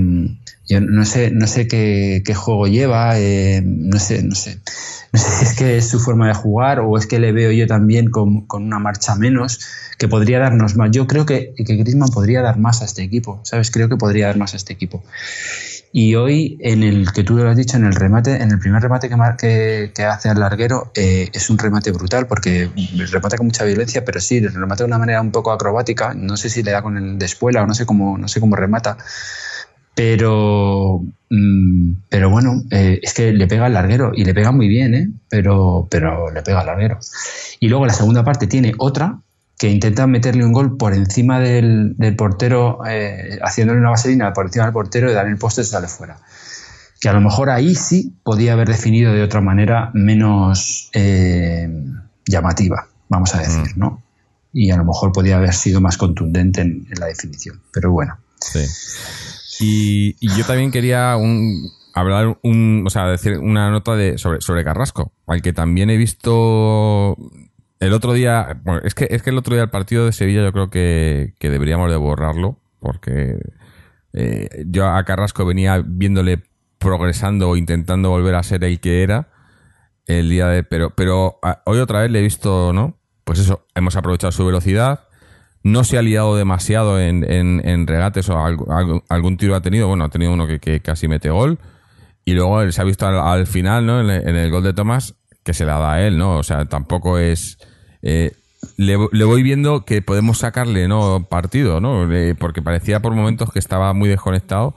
[0.69, 4.59] yo no sé, no sé qué, qué juego lleva, eh, no sé, no sé.
[5.11, 7.51] No sé si es que es su forma de jugar o es que le veo
[7.51, 9.59] yo también con, una marcha menos
[9.97, 10.91] que podría darnos más.
[10.91, 13.71] Yo creo que, que podría dar más a este equipo, ¿sabes?
[13.71, 15.03] Creo que podría dar más a este equipo.
[15.93, 18.83] Y hoy, en el que tú lo has dicho, en el remate, en el primer
[18.83, 22.71] remate que, que hace al larguero, eh, es un remate brutal porque
[23.11, 26.13] remata con mucha violencia, pero sí, remata de una manera un poco acrobática.
[26.15, 28.41] No sé si le da con el de espuela o no sé cómo, no sé
[28.41, 28.99] cómo remata.
[29.95, 34.69] Pero, mm, pero bueno, eh, es que le pega al larguero y le pega muy
[34.69, 35.09] bien, ¿eh?
[35.29, 36.99] Pero, pero le pega al larguero.
[37.61, 39.19] Y luego la segunda parte tiene otra
[39.59, 44.47] que intenta meterle un gol por encima del, del portero, eh, haciéndole una vaselina por
[44.47, 46.19] encima del portero y dar el poste y sale fuera.
[47.01, 51.69] Que a lo mejor ahí sí podía haber definido de otra manera menos eh,
[52.27, 54.03] llamativa, vamos a decir, ¿no?
[54.53, 57.61] Y a lo mejor podía haber sido más contundente en, en la definición.
[57.73, 58.17] Pero bueno.
[58.41, 58.65] Sí.
[59.61, 64.41] Y, y yo también quería un, hablar un, o sea, decir una nota de sobre,
[64.41, 67.17] sobre Carrasco, al que también he visto
[67.81, 70.43] el otro día, bueno, es que es que el otro día el partido de Sevilla
[70.43, 73.39] yo creo que, que deberíamos de borrarlo, porque
[74.13, 76.43] eh, yo a Carrasco venía viéndole
[76.79, 79.29] progresando o intentando volver a ser el que era
[80.07, 82.97] el día de, pero, pero a- hoy otra vez le he visto, ¿no?
[83.25, 85.01] Pues eso, hemos aprovechado su velocidad,
[85.63, 89.87] no se ha liado demasiado en, en- en regates o algo- algún tiro ha tenido.
[89.89, 91.59] Bueno, ha tenido uno que, que casi mete gol.
[92.25, 94.01] Y luego se ha visto al, al final, ¿no?
[94.01, 95.15] En el gol de Tomás,
[95.49, 96.37] que se la da a él, ¿no?
[96.37, 97.57] O sea, tampoco es.
[98.03, 98.33] eh,
[98.77, 101.27] le, voy viendo que podemos sacarle, ¿no?
[101.31, 102.07] Partido, ¿no?
[102.39, 104.77] Porque parecía por momentos que estaba muy desconectado.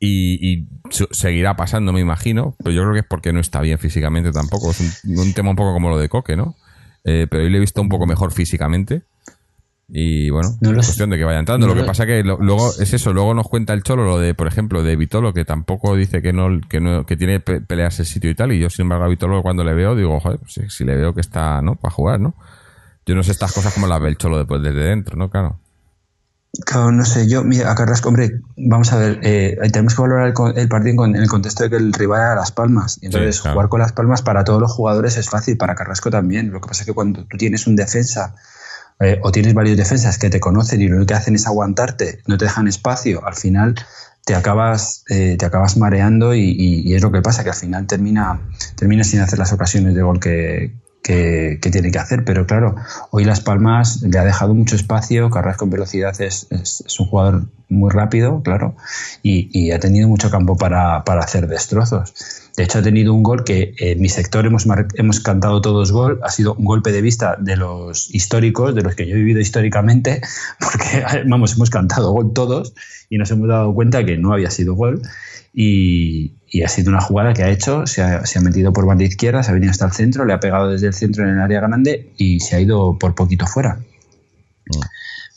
[0.00, 0.66] Y,
[1.10, 2.56] seguirá pasando, me imagino.
[2.64, 4.70] Pero yo creo que es porque no está bien físicamente tampoco.
[4.70, 6.56] Es un, un tema un poco como lo de Coque, ¿no?
[7.04, 9.02] Eh, pero hoy le he visto un poco mejor físicamente.
[9.88, 10.90] Y bueno, No es sé.
[10.90, 11.66] cuestión de que vaya entrando.
[11.66, 14.04] No lo que lo- pasa que lo- luego es eso, luego nos cuenta el Cholo
[14.04, 17.40] lo de, por ejemplo, de Vitolo, que tampoco dice que no, que no, que tiene
[17.40, 18.52] pe- peleas el sitio y tal.
[18.52, 20.96] Y yo, sin embargo, a Vitolo cuando le veo, digo, joder, pues, si, si le
[20.96, 21.74] veo que está, ¿no?
[21.76, 22.34] Para jugar, ¿no?
[23.06, 25.28] Yo no sé estas cosas como las ve el Cholo después desde dentro, ¿no?
[25.28, 25.58] Claro.
[26.64, 30.28] Claro, no sé, yo, mira, a Carrasco, hombre, vamos a ver, eh, tenemos que valorar
[30.28, 32.98] el, el partido con- en el contexto de que el rival era Las Palmas.
[33.02, 33.54] Y entonces, Sí, claro.
[33.56, 36.52] jugar con Las Palmas para todos los jugadores es fácil, para Carrasco también.
[36.52, 38.36] Lo que pasa es que cuando tú tienes un defensa
[39.00, 42.38] eh, o tienes varios defensas que te conocen y lo que hacen es aguantarte, no
[42.38, 43.74] te dejan espacio, al final
[44.24, 48.40] te acabas, eh, te acabas mareando y, es lo que pasa, que al final termina,
[48.76, 52.24] termina sin hacer las ocasiones de gol que, que, tiene que hacer.
[52.24, 52.74] Pero claro,
[53.10, 57.46] hoy Las Palmas le ha dejado mucho espacio, Carrasco en velocidad es, es, un jugador
[57.68, 58.76] muy rápido, claro,
[59.22, 62.14] y, y ha tenido mucho campo para, para hacer destrozos.
[62.56, 64.64] De hecho, ha tenido un gol que en mi sector hemos,
[64.94, 66.20] hemos cantado todos gol.
[66.22, 69.40] Ha sido un golpe de vista de los históricos, de los que yo he vivido
[69.40, 70.20] históricamente,
[70.60, 72.74] porque, vamos, hemos cantado gol todos
[73.10, 75.02] y nos hemos dado cuenta que no había sido gol.
[75.52, 79.50] Y, ha sido una jugada que ha hecho, se ha, metido por banda izquierda, se
[79.50, 82.12] ha venido hasta el centro, le ha pegado desde el centro en el área grande
[82.16, 83.80] y se ha ido por poquito fuera.
[84.66, 84.80] Mm.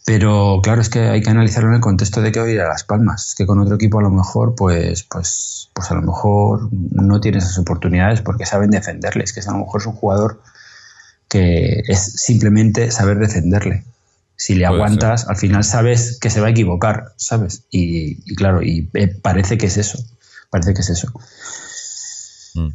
[0.07, 2.85] Pero claro, es que hay que analizarlo en el contexto de que hoy a Las
[2.85, 3.27] Palmas.
[3.27, 7.19] Es que con otro equipo a lo mejor, pues, pues, pues a lo mejor no
[7.19, 9.25] tiene esas oportunidades porque saben defenderle.
[9.25, 10.41] Es que a lo mejor es un jugador
[11.27, 13.83] que es simplemente saber defenderle.
[14.37, 17.63] Si le aguantas, al final sabes que se va a equivocar, ¿sabes?
[17.69, 19.99] Y, claro, y eh, parece que es eso.
[20.49, 21.11] Parece que es eso.
[22.53, 22.69] Mm.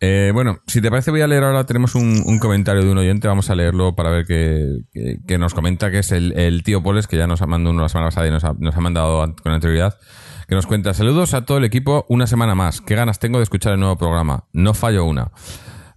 [0.00, 1.64] Eh, bueno, si te parece, voy a leer ahora.
[1.64, 3.26] Tenemos un, comentario de un oyente.
[3.26, 7.26] Vamos a leerlo para ver qué, nos comenta, que es el, tío Poles, que ya
[7.26, 9.98] nos ha mandado uno la semana pasada y nos ha, mandado con anterioridad.
[10.46, 12.06] Que nos cuenta: Saludos a todo el equipo.
[12.08, 12.80] Una semana más.
[12.80, 14.44] Qué ganas tengo de escuchar el nuevo programa.
[14.52, 15.32] No fallo una.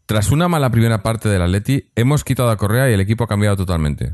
[0.08, 3.28] Tras una mala primera parte del Atleti, hemos quitado a Correa y el equipo ha
[3.28, 4.14] cambiado totalmente.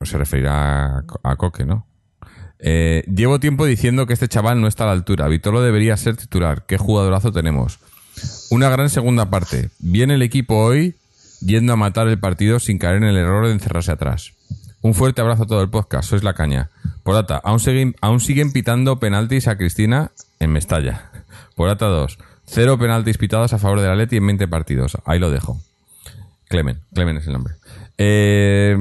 [0.00, 1.86] No se referirá a, Coque, ¿no?
[2.58, 5.28] Eh, llevo tiempo diciendo que este chaval no está a la altura.
[5.28, 6.64] Vitolo debería ser titular.
[6.66, 7.78] Qué jugadorazo tenemos.
[8.50, 9.70] Una gran segunda parte.
[9.78, 10.96] Viene el equipo hoy
[11.40, 14.32] yendo a matar el partido sin caer en el error de encerrarse atrás.
[14.80, 16.70] Un fuerte abrazo a todo el podcast, sois la caña.
[17.02, 21.10] Porata, aún siguen, aún siguen pitando penaltis a Cristina en Mestalla.
[21.56, 22.18] Porata 2.
[22.44, 24.98] Cero penaltis pitados a favor de la Leti en 20 partidos.
[25.04, 25.60] Ahí lo dejo.
[26.48, 27.54] Clemen, Clemen es el nombre.
[27.96, 28.76] Eh,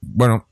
[0.00, 0.46] bueno,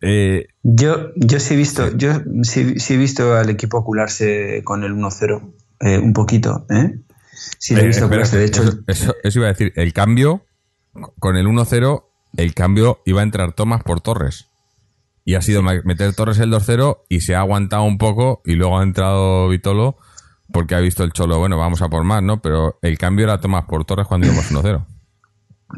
[0.00, 4.94] eh, yo, yo sí he visto, yo sí, he visto al equipo ocularse con el
[4.94, 6.98] 1-0 eh, un poquito, ¿eh?
[7.58, 8.62] Sí, he visto de hecho.
[8.86, 10.46] Eso, iba a decir, el cambio,
[11.18, 12.04] con el 1-0,
[12.36, 14.48] el cambio iba a entrar Tomás por Torres.
[15.24, 18.78] Y ha sido meter Torres el 2-0 y se ha aguantado un poco y luego
[18.78, 19.96] ha entrado Vitolo
[20.52, 22.42] porque ha visto el Cholo, bueno, vamos a por más, ¿no?
[22.42, 24.84] Pero el cambio era Tomás por Torres cuando íbamos 1-0.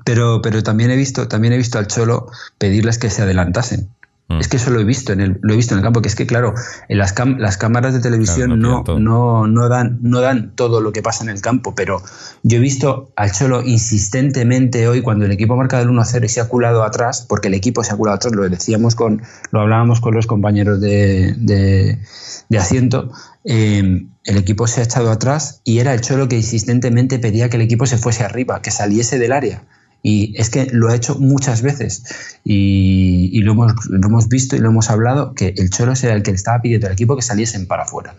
[0.05, 2.27] Pero, pero también he visto, también he visto al Cholo
[2.59, 3.93] pedirles que se adelantasen.
[4.29, 4.41] Mm.
[4.41, 6.09] Es que eso lo he visto en el, lo he visto en el campo, que
[6.09, 6.55] es que claro,
[6.89, 11.03] en las, las cámaras de televisión no, no, no, dan, no dan todo lo que
[11.03, 12.03] pasa en el campo, pero
[12.43, 16.29] yo he visto al Cholo insistentemente hoy cuando el equipo ha marcado el 1-0 y
[16.29, 19.61] se ha culado atrás, porque el equipo se ha culado atrás, lo decíamos con, lo
[19.61, 23.13] hablábamos con los compañeros de, de, asiento,
[23.45, 27.57] eh, el equipo se ha echado atrás y era el Cholo que insistentemente pedía que
[27.57, 29.65] el equipo se fuese arriba, que saliese del área.
[30.07, 32.03] Y es que lo ha hecho muchas veces
[32.45, 36.23] y, lo, hemos, lo, hemos, visto y lo hemos hablado, que el Cholo era el
[36.23, 38.14] que le estaba pidiendo al equipo que saliesen para afuera.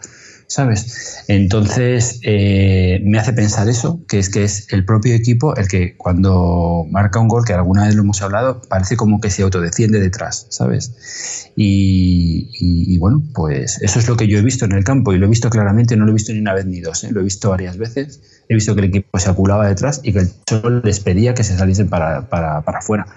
[0.48, 1.24] ¿Sabes?
[1.28, 5.95] Entonces eh, me hace pensar eso, que es que es el propio equipo el que
[5.95, 10.00] cuando marca un gol, que alguna vez lo hemos hablado, parece como que se autodefiende
[10.00, 11.52] detrás, ¿sabes?
[11.56, 15.28] Y, bueno, pues eso es lo que yo he visto en el campo y lo
[15.28, 17.10] he visto claramente, no lo he visto ni una vez ni dos, ¿eh?
[17.12, 20.19] lo he visto varias veces he visto que el equipo se aculaba detrás y que
[20.19, 23.08] el Cholo les pedía que se saliesen para, para, para afuera.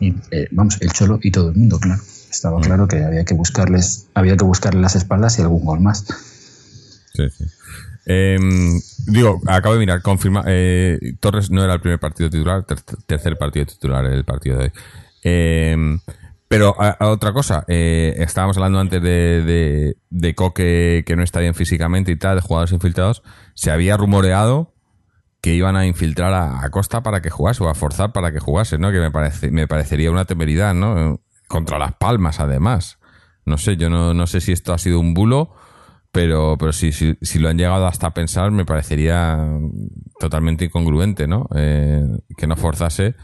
[0.00, 2.00] Y eh, vamos, el Cholo y todo el mundo, claro.
[2.30, 2.62] Estaba mm.
[2.62, 6.06] claro que había que buscarles, había que buscarles las espaldas y algún gol más.
[7.14, 7.44] Sí, sí.
[8.06, 12.64] Em, digo, acabo de mirar, confirma, eh, Torres no era el primer partido titular,
[13.06, 16.00] tercer partido titular el partido de hoy.
[16.50, 22.10] Pero otra cosa, eh, estábamos hablando antes de, de, Coque que no está bien físicamente
[22.10, 23.22] y tal, de jugadores infiltrados.
[23.54, 24.74] Se había rumoreado
[25.40, 28.78] que iban a infiltrar a, Costa para que jugase o a forzar para que jugase,
[28.78, 28.90] ¿no?
[28.90, 31.20] Que me, parece, me parecería una temeridad, ¿no?
[31.46, 32.98] Contra las palmas, además.
[33.44, 35.54] No sé, yo no, no sé si esto ha sido un bulo,
[36.10, 39.38] pero, pero si, si, si lo han llegado hasta a pensar, me parecería
[40.18, 41.46] totalmente incongruente, ¿no?
[41.54, 42.02] Eh,
[42.36, 43.14] que no forzase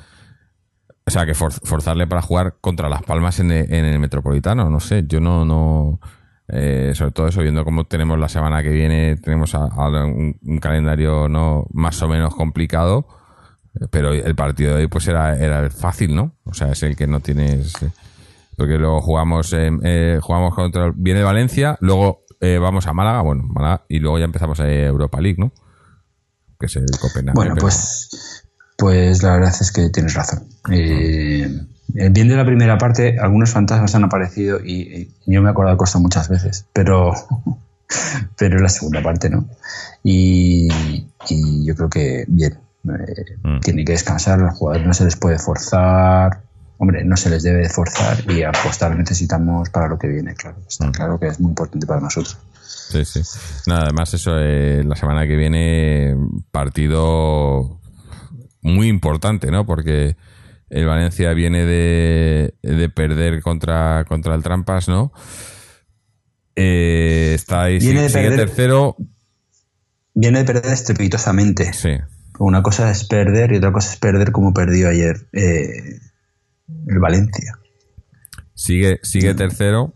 [1.06, 5.20] o sea, que forzarle para jugar contra Las Palmas en el, Metropolitano, no sé, yo
[5.20, 6.00] no, no,
[6.48, 11.64] eh, sobre todo eso, viendo cómo tenemos la semana que viene, tenemos un, calendario no
[11.72, 13.06] más o menos complicado,
[13.90, 16.34] pero el partido de hoy pues era, era fácil, ¿no?
[16.44, 17.72] O sea, es el que no tienes,
[18.56, 23.84] porque luego jugamos, eh, jugamos contra, viene Valencia, luego eh, vamos a Málaga, bueno, Málaga,
[23.88, 25.52] y luego ya empezamos a Europa League, ¿no?
[26.58, 27.36] Que es el Copenhague.
[27.36, 28.45] Bueno, pues
[28.76, 30.44] pues la verdad es que tienes razón.
[30.70, 31.48] Eh,
[31.88, 35.78] bien de la primera parte, algunos fantasmas han aparecido y, yo me he acordado de
[35.78, 37.12] Costa muchas veces, pero,
[38.38, 39.46] pero la segunda parte no.
[40.02, 40.68] Y,
[41.64, 43.60] yo creo que bien, eh, mm.
[43.60, 46.42] tiene que descansar, los jugadores no se les puede forzar.
[46.78, 50.58] hombre, no se les debe de forzar y apostar necesitamos para lo que viene, claro.
[50.68, 50.92] Está Mm.
[50.92, 52.36] claro que es muy importante para nosotros.
[52.62, 53.22] Sí, sí.
[53.66, 56.14] Nada, además eso, eh, la semana que viene
[56.52, 57.80] partido
[58.66, 59.64] muy importante, ¿no?
[59.66, 60.16] Porque
[60.68, 65.12] el Valencia viene de, de perder contra, contra el Trampas, ¿no?
[66.54, 68.96] Eh, está ahí, Viene sigue perder- tercero.
[70.14, 71.72] Viene de perder estrepitosamente.
[71.74, 71.90] Sí,
[72.38, 75.98] Una cosa es perder y otra cosa es perder como perdió ayer eh,
[76.88, 77.58] el Valencia.
[78.54, 79.92] sigue, sigue tercero,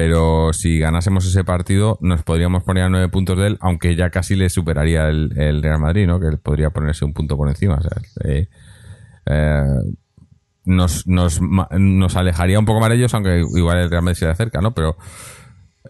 [0.00, 4.10] pero si ganásemos ese partido nos podríamos poner a nueve puntos de él, aunque ya
[4.10, 6.20] casi le superaría el, el Real Madrid, ¿no?
[6.20, 7.74] Que podría ponerse un punto por encima.
[7.76, 7.92] o sea,
[8.24, 8.48] eh,
[9.26, 9.62] eh,
[10.64, 14.24] nos, nos, nos alejaría un poco más de ellos, aunque igual el Real Madrid se
[14.24, 14.74] le acerca, ¿no?
[14.74, 14.96] Pero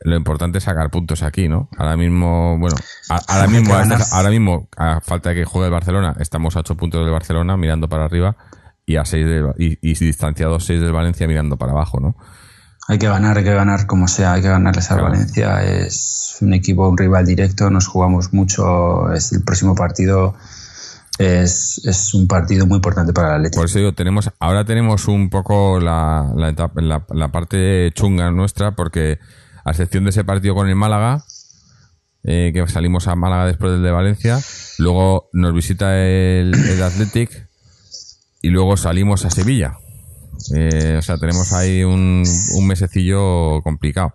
[0.03, 1.71] lo importante es sacar puntos aquí, ¿no?
[1.79, 2.77] Ahora mismo, bueno,
[3.09, 6.55] a- ahora mismo, a estas- ahora mismo, a falta de que juegue el Barcelona, estamos
[6.57, 8.37] a 8 puntos del Barcelona mirando para arriba
[8.85, 12.15] y a seis del- y, y distanciados 6 del Valencia mirando para abajo, ¿no?
[12.89, 15.11] Hay que ganar, hay que ganar como sea, hay que ganarles a Claro.
[15.11, 15.63] Valencia.
[15.65, 19.13] Es un equipo, un rival directo, nos jugamos mucho.
[19.13, 20.35] Es el próximo partido.
[21.19, 23.61] Es, es un partido muy importante para el Atlético.
[23.63, 28.31] Por eso digo, tenemos, ahora tenemos un poco la, la, etapa- la, la parte chunga
[28.31, 29.19] nuestra, porque
[29.65, 31.25] a excepción de ese partido con el Málaga,
[32.23, 34.39] eh, que salimos a Málaga después del de Valencia,
[34.79, 37.49] luego nos visita el, el Athletic
[38.43, 39.79] y luego salimos a Sevilla.
[40.55, 42.23] Eh, o sea, tenemos ahí un,
[42.55, 44.15] un mesecillo complicado.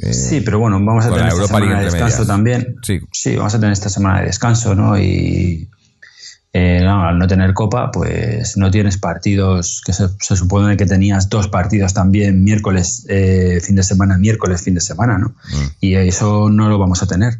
[0.00, 2.26] Eh, Sí, pero bueno, vamos a tener esta Europa semana de descanso medias.
[2.26, 2.76] también.
[2.82, 3.00] Sí.
[3.12, 4.98] Sí, vamos a tener esta semana de descanso, ¿no?
[4.98, 5.68] Y
[6.52, 10.86] eh, no, al no tener copa, pues no tienes partidos, que se, se supone que
[10.86, 15.28] tenías dos partidos también miércoles, eh, fin de semana, miércoles, fin de semana, ¿no?
[15.28, 15.66] Mm.
[15.80, 17.38] Y eso no lo vamos a tener.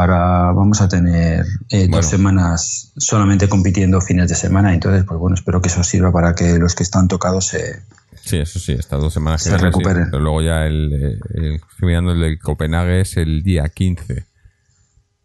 [0.00, 1.96] Ahora vamos a tener eh, Bueno.
[1.98, 6.34] dos semanas solamente compitiendo fines de semana, entonces, pues bueno, espero que eso sirva para
[6.34, 7.82] que los que están tocados se,
[8.22, 10.08] Sí, eso sí, estas dos semanas Se que sí, recuperen.
[10.10, 14.26] pero luego ya el, el, mirando el de Copenhague es el día 15.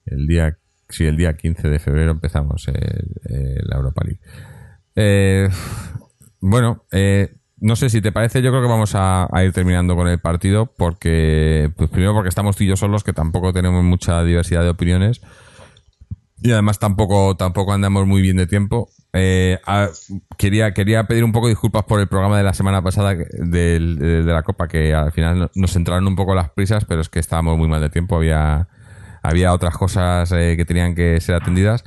[0.06, 0.58] El día,
[0.90, 3.16] sí, el día 15 de febrero empezamos el-
[3.68, 4.20] la Europa League.
[4.96, 5.50] Eh,
[6.40, 10.08] bueno, eh, no sé si te parece, yo creo que vamos a, ir terminando con
[10.08, 14.24] el partido porque, pues primero porque estamos tú y yo solos, que tampoco tenemos mucha
[14.24, 15.22] diversidad de opiniones.
[16.42, 18.90] Y además tampoco, tampoco andamos muy bien de tiempo.
[19.14, 19.58] Eh,
[20.38, 24.24] quería, quería pedir un poco disculpas por el programa de la semana pasada de, de
[24.24, 27.20] la Copa, que al final no- nos entraron un poco las prisas, pero es que
[27.20, 28.18] estábamos muy mal de tiempo.
[28.18, 28.68] Había,
[29.24, 31.84] había otras cosas eh, que tenían que ser atendidas.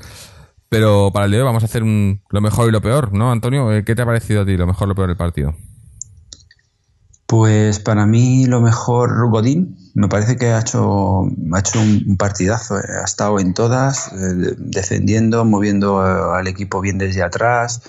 [0.69, 3.33] Pero para el de hoy vamos a hacer un- lo mejor y lo peor, ¿no,
[3.33, 3.73] Antonio?
[3.73, 5.55] Eh, ¿Qué te ha parecido a ti lo mejor y lo peor del partido?
[7.27, 12.79] Pues para mí lo mejor Godín, me parece que ha hecho, ha hecho un partidazo,
[12.79, 12.83] eh.
[13.03, 17.83] ha estado en todas, eh, defendiendo, moviendo al equipo bien desde atrás.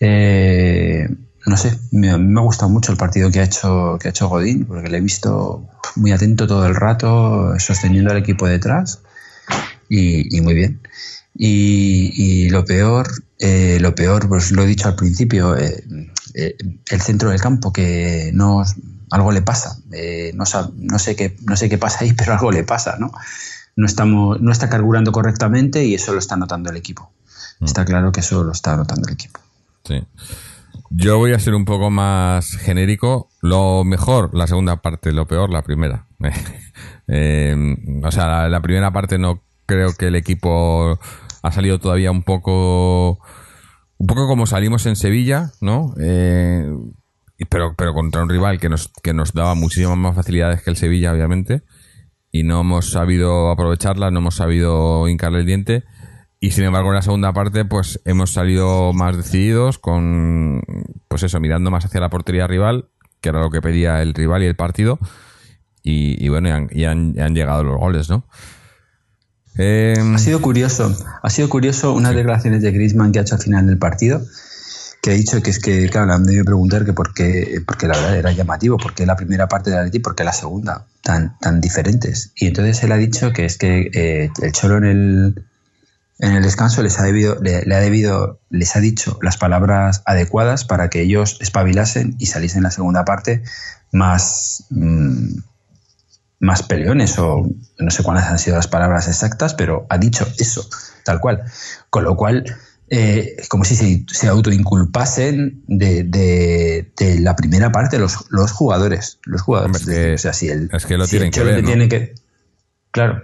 [0.00, 1.06] Eh,
[1.46, 4.64] no sé, me, ha gustado mucho el partido que ha hecho, que ha hecho Godín,
[4.64, 9.02] porque le he visto muy atento todo el rato, sosteniendo al equipo detrás
[9.90, 10.80] y muy bien.
[11.34, 15.84] Y, y lo peor, eh, lo peor, pues lo he dicho al principio, eh,
[16.34, 16.56] eh,
[16.90, 18.62] el centro del campo, que no
[19.12, 19.76] algo le pasa.
[19.92, 20.44] Eh, no,
[20.76, 23.12] no, sé qué, no sé qué pasa ahí, pero algo le pasa, ¿no?
[23.76, 27.12] No, estamos, no está carburando correctamente y eso lo está notando el equipo.
[27.60, 29.40] Está claro que eso lo está notando el equipo.
[29.84, 30.02] Sí.
[30.90, 33.30] Yo voy a ser un poco más genérico.
[33.40, 36.06] Lo mejor, la segunda parte, lo peor, la primera.
[37.08, 39.42] Eh, o sea, la, la primera parte no
[39.74, 40.98] creo que el equipo
[41.42, 43.18] ha salido todavía un poco.
[43.98, 45.94] Un poco como salimos en Sevilla, ¿no?
[46.00, 46.66] Eh,
[47.48, 50.76] pero, pero contra un rival que nos, que nos daba muchísimas más facilidades que el
[50.76, 51.62] Sevilla, obviamente.
[52.30, 55.84] Y no hemos sabido aprovecharlas, no hemos sabido hincarle el diente.
[56.40, 60.62] Y sin embargo, en la segunda parte, pues hemos salido más decididos, con,
[61.08, 62.88] pues eso, mirando más hacia la portería rival,
[63.20, 64.98] que era lo que pedía el rival y el partido.
[65.84, 68.24] Y, bueno, han, y han- y han llegado los goles, ¿no?
[69.58, 73.40] Eh, Ha sido curioso, ha sido curioso unas declaraciones de Griezmann que ha hecho al
[73.40, 74.24] final del partido,
[75.02, 77.88] que ha dicho que es que, claro, le han debido preguntar que por qué, porque
[77.88, 81.60] la verdad era llamativo, porque la primera parte de Atleti, porque la segunda, tan, tan
[81.60, 82.32] diferentes.
[82.36, 85.44] Y entonces él ha dicho que es que eh, el Cholo en el,
[86.20, 90.02] en el descanso les ha debido, le, le ha debido, les ha dicho las palabras
[90.06, 93.42] adecuadas para que ellos espabilasen y saliesen en la segunda parte
[93.90, 95.38] más, mm,
[96.42, 97.46] más peleones o
[97.78, 100.68] no sé cuáles han sido las palabras exactas, pero ha dicho eso,
[101.04, 101.44] tal cual.
[101.88, 102.44] Con lo cual,
[102.90, 109.20] eh, como si se, se autoinculpasen de, de- de la primera parte los, los jugadores.
[109.24, 109.82] Los jugadores.
[109.82, 111.88] Hombre, es que- o sea, si el, es que lo si tienen que ver, tiene
[111.88, 112.14] que-
[112.90, 113.22] Claro.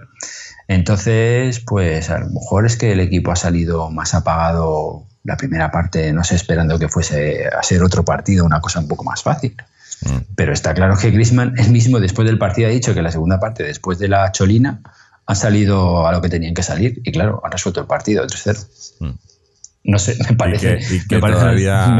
[0.69, 5.71] Entonces, pues a lo mejor es que el equipo ha salido más apagado la primera
[5.71, 9.21] parte, no sé, esperando que fuese a ser otro partido, una cosa un poco más
[9.23, 9.55] fácil.
[10.01, 10.33] Mm.
[10.35, 13.39] Pero está claro que Griezmann, él mismo después del partido ha dicho que la segunda
[13.39, 14.81] parte, después de la cholina,
[15.25, 18.67] ha salido a lo que tenían que salir y claro, han resuelto el partido 3-0.
[18.99, 19.09] Mm.
[19.83, 20.79] No sé, me parece.
[20.91, 21.21] Y que, me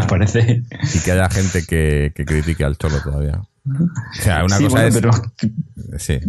[0.08, 0.64] parece,
[0.94, 3.42] Y que haya gente que, que critique al Cholo todavía.
[3.68, 4.96] O sea, una cosa es.
[4.96, 5.12] Pero,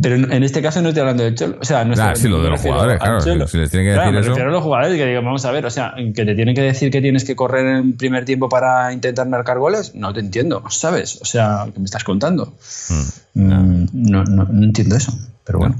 [0.02, 1.58] pero, en este caso no estoy hablando del Cholo.
[1.60, 3.20] O sea, no sí, lo de los jugadores, claro.
[3.20, 4.34] Si les tienen que decir me eso.
[4.34, 6.90] a los jugadores que digan, vamos a ver, o sea, que te tienen que decir
[6.90, 11.20] que tienes que correr en primer tiempo para intentar marcar goles, no te entiendo, ¿sabes?
[11.22, 12.54] O sea, ¿qué me estás contando?
[13.34, 15.12] Mm, mm, no, no, no, entiendo eso,
[15.44, 15.76] pero bueno.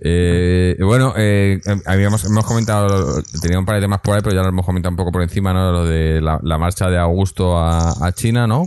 [0.00, 4.42] Eh, bueno, eh, habíamos hemos comentado, tenía un par de temas por ahí, pero ya
[4.42, 5.72] lo hemos comentado un poco por encima, ¿no?
[5.72, 8.66] Lo de la, marcha de Augusto a, a China, ¿no?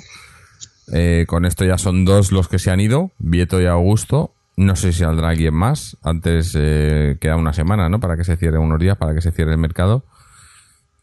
[0.92, 4.34] Eh, con esto ya son dos los que se han ido, Vieto y Augusto.
[4.58, 5.98] No sé si saldrá alguien más.
[6.04, 8.00] Antes eh, queda una semana, ¿no?
[8.00, 10.04] Para que se cierre unos días, para que se cierre el mercado.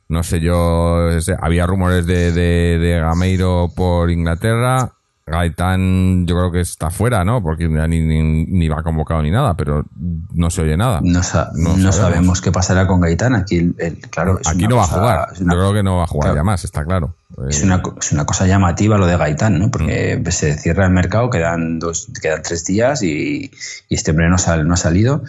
[0.08, 1.10] No sé yo,
[1.40, 4.97] había rumores de, de, de Gameiro por Inglaterra.
[5.28, 7.42] Gaitán yo creo que está fuera, ¿no?
[7.42, 8.00] Porque ni,
[8.46, 9.84] ni, va convocado ni nada, pero
[10.34, 11.00] no se oye nada.
[11.02, 12.40] No, sabemos.
[12.40, 13.34] qué pasará con Gaitán.
[13.34, 13.72] Aquí,
[14.10, 15.28] claro, Aquí no va a jugar.
[15.38, 17.14] yo creo que no va a jugar ya más, está claro.
[17.48, 19.70] Es una, es una cosa llamativa lo de Gaitán, ¿no?
[19.70, 20.30] Porque mm.
[20.30, 23.50] se cierra el mercado, quedan, dos, quedan tres días y,
[23.90, 25.22] este hombre no, no ha salido.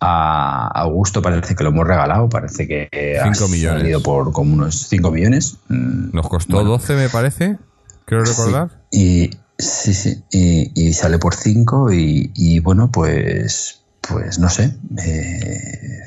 [0.00, 5.10] A Augusto parece que lo hemos regalado, parece que ha salido por como unos 5
[5.10, 5.56] millones.
[5.68, 7.58] Mm, Nos costó 12, me parece.
[8.04, 8.77] Quiero recordar.
[8.90, 14.74] Y sí, sí, y, sale por 5 y, bueno, pues, pues no sé.
[15.04, 16.02] Eh,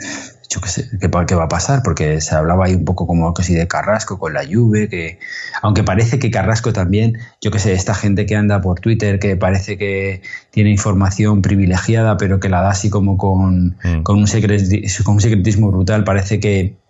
[0.49, 1.81] yo qué sé, ¿qué, va a pasar?
[1.81, 5.17] Porque se hablaba ahí un poco como que si de Carrasco con la Juve, que
[5.61, 9.37] aunque parece que Carrasco también, yo qué sé, esta gente que anda por Twitter que
[9.37, 14.03] parece que tiene información privilegiada, pero que la da así como con, mm.
[14.03, 16.81] con, un, con un secretismo brutal, parece que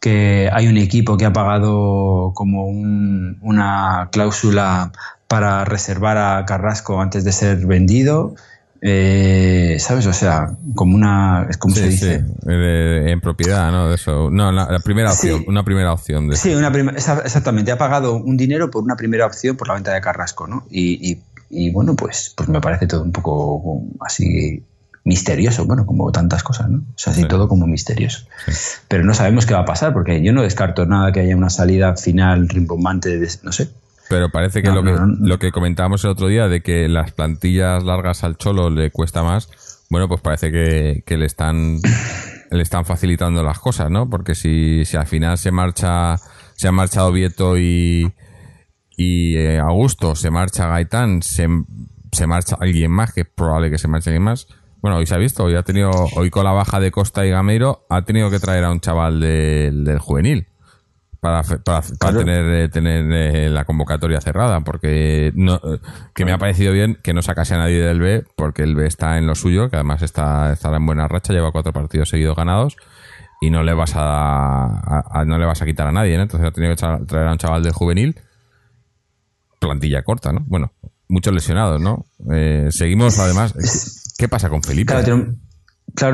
[0.00, 4.92] que hay un equipo que ha pagado como una cláusula
[5.28, 8.34] para reservar a Carrasco antes de ser vendido.
[8.82, 10.06] Eh, ¿Sabes?
[10.06, 11.48] O sea, como una.
[11.58, 12.24] ¿Cómo se dice?
[12.46, 13.92] en propiedad, ¿no?
[13.92, 14.30] eso.
[14.30, 15.44] No, la, primera opción.
[15.46, 16.28] Una primera opción.
[16.28, 17.72] De sí, una exactamente.
[17.72, 20.66] Ha pagado un dinero por una primera opción por la venta de Carrasco, ¿no?
[20.70, 21.18] Y,
[21.48, 24.62] y, bueno, pues, pues me parece todo un poco así
[25.04, 26.78] misterioso, bueno, como tantas cosas, ¿no?
[26.78, 28.26] O sea, así todo como misterioso.
[28.88, 31.48] Pero no sabemos qué va a pasar, porque yo no descarto nada que haya una
[31.48, 33.70] salida final rimbombante, de, no sé.
[34.08, 37.82] Pero parece que, lo, que lo que comentábamos el otro día de que las plantillas
[37.84, 39.48] largas al cholo le cuesta más,
[39.90, 41.78] bueno, pues parece que, le están
[42.50, 44.08] le están facilitando las cosas, ¿no?
[44.08, 46.16] Porque si, si al final se marcha,
[46.54, 48.12] se ha marchado Vieto y,
[48.96, 51.48] y eh, Augusto, se marcha Gaitán, se,
[52.12, 54.46] se marcha alguien más, que es probable que se marche alguien más,
[54.82, 57.30] bueno, hoy se ha visto, hoy ha tenido, hoy con la baja de Costa y
[57.30, 60.46] Gameiro, ha tenido que traer a un chaval del juvenil
[61.26, 65.60] para, para, tener, eh, tener eh, la convocatoria cerrada, porque no,
[66.14, 68.86] que me ha parecido bien que no sacase a nadie del B, porque el B
[68.86, 72.36] está en lo suyo, que además está, estará en buena racha, lleva cuatro partidos seguidos
[72.36, 72.76] ganados
[73.40, 76.74] y no le vas a, no le vas a quitar a nadie, Entonces ha tenido
[76.74, 78.20] que traer a un chaval del juvenil,
[79.58, 80.44] plantilla corta, ¿no?
[80.46, 80.72] Bueno,
[81.08, 82.06] muchos lesionados, ¿no?
[82.32, 84.14] Eh, seguimos además.
[84.16, 84.92] ¿Qué pasa con Felipe?
[84.92, 85.34] Claro,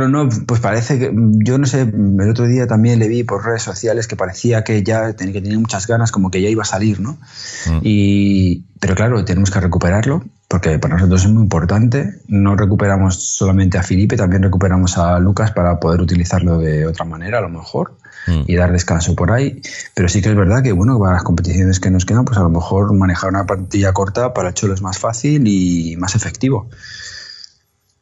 [0.08, 1.12] no, pues parece que,
[1.44, 4.82] yo no sé, el otro día también le vi por redes sociales que parecía que
[4.82, 7.18] ya tenía, que tenía muchas ganas, como que ya iba a salir, ¿no?
[7.66, 7.80] Mm.
[7.82, 12.20] Y, pero claro, tenemos que recuperarlo, porque para nosotros es muy importante.
[12.28, 17.38] No recuperamos solamente a Felipe, también recuperamos a Lucas para poder utilizarlo de otra manera,
[17.38, 17.96] a lo mejor,
[18.28, 18.42] mm.
[18.46, 19.60] y dar descanso por ahí.
[19.94, 22.42] Pero sí que es verdad que, bueno, para las competiciones que nos quedan, pues a
[22.42, 26.68] lo mejor manejar una plantilla corta para el Cholo es más fácil y más efectivo.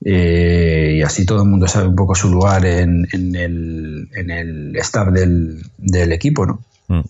[0.02, 4.76] Eh, y así todo el mundo sabe un poco su lugar en, el, en el
[4.76, 6.62] staff del, del equipo, ¿no?
[6.88, 7.02] Mm.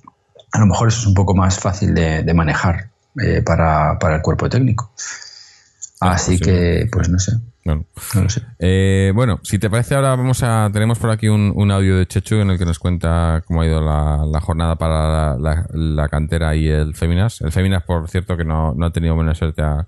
[0.52, 2.90] A lo mejor eso es un poco más fácil de, manejar
[3.22, 4.92] eh, para, para, el cuerpo técnico.
[6.00, 7.32] Así pues que, pues no sé.
[7.64, 7.84] No
[8.14, 8.42] lo sé.
[8.58, 10.70] Eh, bueno, si te parece, ahora vamos a.
[10.72, 13.80] Tenemos por aquí un, audio de Chechu en el que nos cuenta cómo ha ido
[13.80, 17.40] la, jornada para la, cantera y el Feminas.
[17.42, 19.86] El Feminas, por cierto, que no, no ha tenido buena suerte a,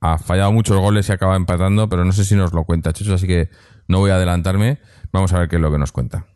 [0.00, 3.14] ha fallado muchos goles y acaba empatando, pero no sé si nos lo cuenta Checho,
[3.14, 3.48] así que
[3.86, 4.78] no voy a adelantarme.
[5.12, 6.26] Vamos a ver qué es lo que nos cuenta.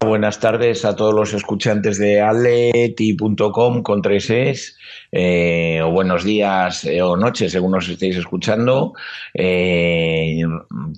[0.00, 4.76] Buenas tardes a todos los escuchantes de aleti.com con tres es,
[5.10, 8.92] eh, o buenos días eh, o noches según nos estéis escuchando.
[9.32, 10.42] Eh,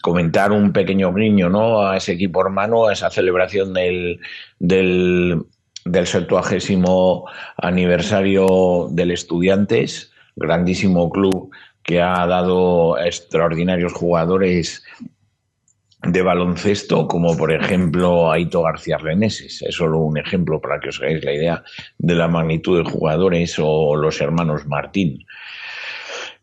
[0.03, 1.87] comentar un pequeño guiño ¿no?
[1.87, 4.19] a ese equipo hermano, a esa celebración del,
[4.59, 5.45] del,
[5.85, 7.27] del septuagésimo
[7.59, 11.51] aniversario del Estudiantes grandísimo club
[11.83, 14.85] que ha dado extraordinarios jugadores
[16.03, 19.63] de baloncesto, como por ejemplo Aito García Reneses.
[19.63, 21.65] Es solo un ejemplo para que os hagáis la idea
[21.99, 25.25] de la magnitud de jugadores o los hermanos Martín.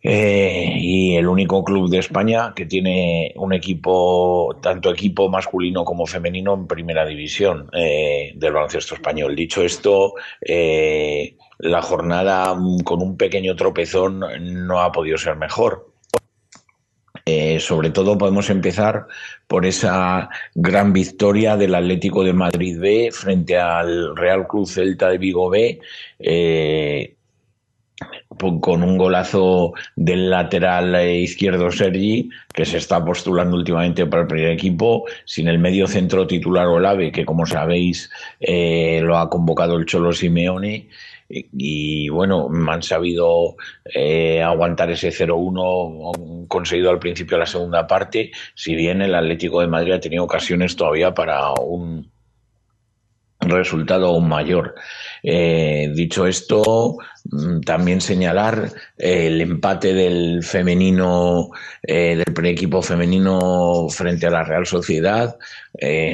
[0.06, 6.06] Eh, y el único club de España que tiene un equipo, tanto equipo masculino como
[6.06, 9.34] femenino en primera división eh, del baloncesto español.
[9.34, 14.20] Dicho esto, eh, la jornada mm, con un pequeño tropezón
[14.68, 15.94] no ha podido ser mejor.
[17.60, 19.08] sobre todo podemos empezar
[19.48, 25.18] por esa gran victoria del Atlético de Madrid B frente al Real Club Celta de
[25.18, 25.80] Vigo B
[28.38, 34.52] con un golazo del lateral izquierdo Sergi, que se está postulando últimamente para el primer
[34.52, 38.10] equipo, sin el medio centro titular Olave, que como sabéis
[38.40, 40.90] eh, lo ha convocado el Cholo Simeone.
[41.30, 43.56] Y, bueno, han sabido
[43.86, 49.62] eh, aguantar ese 0-1 conseguido al principio de la segunda parte, si bien el Atlético
[49.62, 52.12] de Madrid ha tenido ocasiones todavía para un
[53.40, 54.76] resultado aún mayor.
[55.26, 56.98] Eh, dicho esto,
[57.32, 61.50] mm, también señalar eh, el empate del femenino,
[61.82, 65.38] eh, del pre-equipo femenino frente a la Real Sociedad.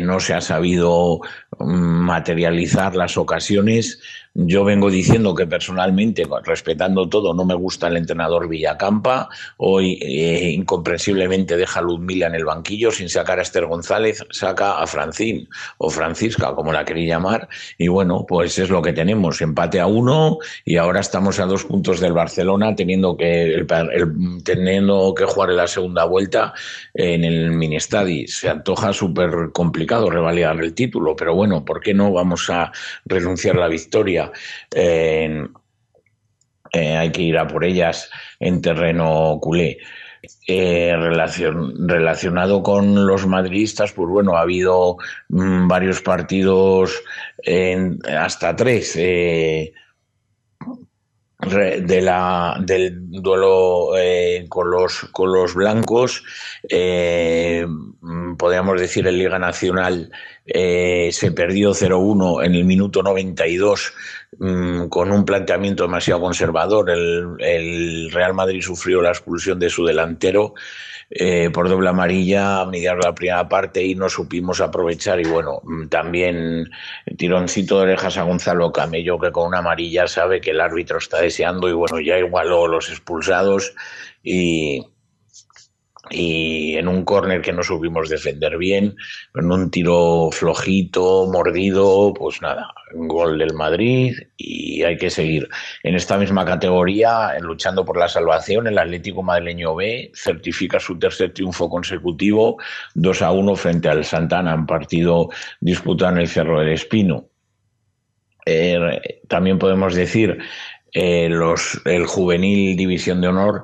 [0.01, 1.19] no se ha sabido
[1.59, 3.99] mm, materializar las ocasiones
[4.35, 9.27] yo vengo diciendo que personalmente, respetando todo, no me gusta el entrenador Villacampa.
[9.57, 14.79] Hoy, eh, incomprensiblemente, deja a Ludmila en el banquillo sin sacar a Esther González, saca
[14.79, 15.49] a Francín
[15.79, 17.49] o Francisca, como la quería llamar.
[17.77, 21.65] Y bueno, pues es lo que tenemos: empate a uno y ahora estamos a dos
[21.65, 23.65] puntos del Barcelona, teniendo que,
[24.43, 26.53] teniendo que jugar en la segunda vuelta
[26.93, 28.27] en el Ministadi.
[28.27, 32.71] Se antoja súper complicado revalidar el título, pero bueno, ¿por qué no vamos a
[33.05, 34.18] renunciar a la victoria?
[36.71, 38.09] Eh, hay que ir a por ellas
[38.39, 39.79] en terreno culé.
[40.47, 44.97] Eh, relacionado con los madridistas, pues bueno, ha habido
[45.29, 47.01] mm, varios partidos,
[48.17, 49.71] hasta tres, eh,
[51.41, 53.91] de la, del duelo
[54.49, 56.21] con, los, con los blancos.
[56.69, 60.11] Mm, podríamos decir en Liga Nacional
[60.53, 63.93] se perdió 0-1 en el minuto 92
[64.37, 66.89] Mm, con un planteamiento demasiado conservador.
[66.89, 70.53] El, Real Madrid sufrió la expulsión de su delantero
[71.09, 75.19] eh, por doble amarilla a mediar la primera parte y no supimos aprovechar.
[75.19, 76.69] Y bueno, mm, también
[77.17, 81.21] tironcito de orejas a Gonzalo Camello, que con una amarilla sabe que el árbitro está
[81.21, 83.73] deseando y bueno, ya igualó los expulsados
[84.23, 84.85] y
[86.09, 88.95] y en un córner que no supimos defender bien,
[89.35, 95.47] en un tiro flojito, mordido, pues nada, gol del Madrid y hay que seguir.
[95.83, 101.33] En esta misma categoría, luchando por la salvación, el Atlético Madrileño B certifica su tercer
[101.33, 102.57] triunfo consecutivo,
[102.95, 105.29] 2 a 1 frente al Santana, en partido
[105.59, 107.29] disputado en el Cerro del Espino.
[108.45, 110.39] Eh, también podemos decir
[110.93, 111.29] eh,
[111.85, 113.63] el juvenil División de Honor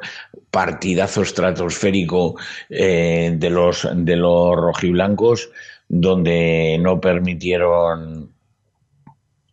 [0.55, 2.35] partidazo estratosférico
[2.69, 5.49] eh, de, los, de los rojiblancos,
[5.89, 8.33] donde no permitieron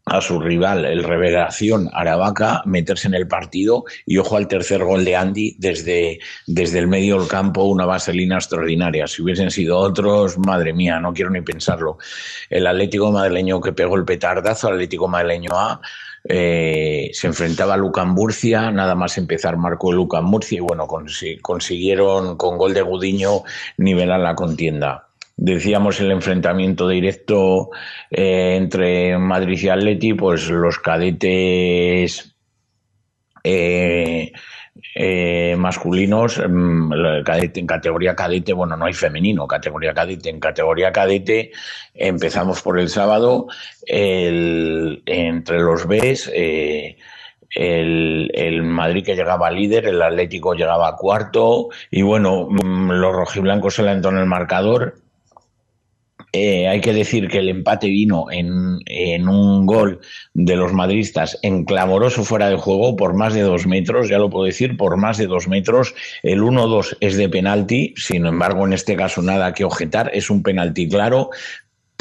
[0.04, 5.04] a su rival, el Revelación Aravaca, meterse en el partido y ojo al tercer gol
[5.04, 9.06] de Andy desde, desde el medio del campo, una vaselina extraordinaria.
[9.06, 11.98] Si hubiesen sido otros, madre mía, no quiero ni pensarlo.
[12.50, 15.80] El Atlético madrileño que pegó el petardazo, el Atlético madrileño A,
[16.24, 22.36] eh, se enfrentaba a Lucan Murcia, nada más empezar marcó Lucan Murcia y bueno, consiguieron
[22.36, 23.42] con gol de Gudiño
[23.78, 25.08] nivelar la contienda.
[25.36, 27.70] Decíamos el enfrentamiento directo
[28.10, 32.34] eh, entre Madrid y Atleti, pues los cadetes
[33.42, 34.32] eh,
[34.94, 40.30] eh, masculinos, mm, en categoría cadete, bueno, no hay femenino, categoría cadete.
[40.30, 41.52] En categoría cadete
[41.94, 43.46] empezamos por el sábado,
[43.86, 46.96] entre los Bs, eh,
[47.54, 53.82] el, Madrid que llegaba líder, el Atlético llegaba cuarto, y bueno, mm, los rojiblancos se
[53.82, 55.01] en el marcador
[56.32, 60.00] eh, hay que decir que el empate vino en, en, un gol
[60.32, 64.30] de los madristas en clamoroso fuera de juego por más de dos metros, ya lo
[64.30, 65.94] puedo decir, por más de dos metros.
[66.22, 70.42] El 1-2 es de penalti, sin embargo, en este caso nada que objetar, es un
[70.42, 71.28] penalti claro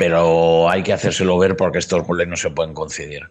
[0.01, 3.29] pero hay que hacérselo ver porque estos goles no se pueden conceder.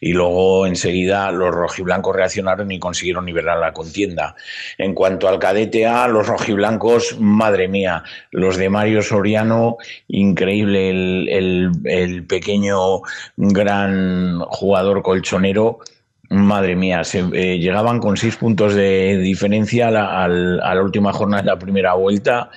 [0.00, 4.36] Y luego enseguida los rojiblancos reaccionaron y consiguieron nivelar la contienda.
[4.76, 11.72] En cuanto al cadete A, los rojiblancos, madre mía, los de Mario Soriano, increíble el,
[11.86, 13.00] el pequeño
[13.38, 15.78] gran jugador colchonero
[16.30, 20.28] Madre mía, se, eh, llegaban con seis puntos de diferencia a la, a
[20.74, 22.50] la última jornada de la primera vuelta,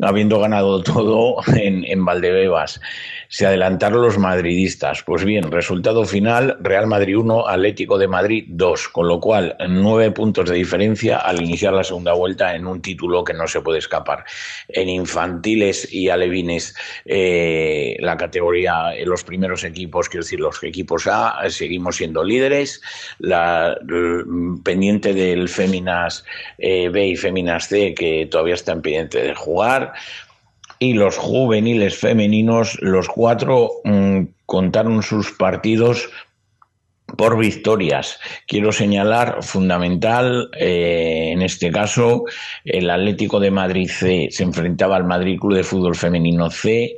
[0.00, 2.80] habiendo ganado todo en, en Valdebebas.
[3.28, 5.02] Se adelantaron los madridistas.
[5.02, 10.10] Pues bien, resultado final, Real Madrid 1, Atlético de Madrid 2, con lo cual nueve
[10.10, 13.78] puntos de diferencia al iniciar la segunda vuelta en un título que no se puede
[13.78, 14.24] escapar.
[14.68, 16.74] En infantiles y alevines,
[17.04, 22.80] eh, la categoría, eh, los primeros equipos, quiero decir, los equipos A, seguimos siendo líderes.
[23.18, 24.24] La, l-
[24.62, 26.24] pendiente del Féminas
[26.58, 29.92] eh, B y Féminas C, que todavía están pendientes de jugar.
[30.78, 36.10] Y los juveniles femeninos, los cuatro mm, contaron sus partidos
[37.16, 38.18] por victorias.
[38.46, 42.24] Quiero señalar, fundamental, eh, en este caso,
[42.64, 46.96] el Atlético de Madrid C se enfrentaba al Madrid Club de Fútbol Femenino C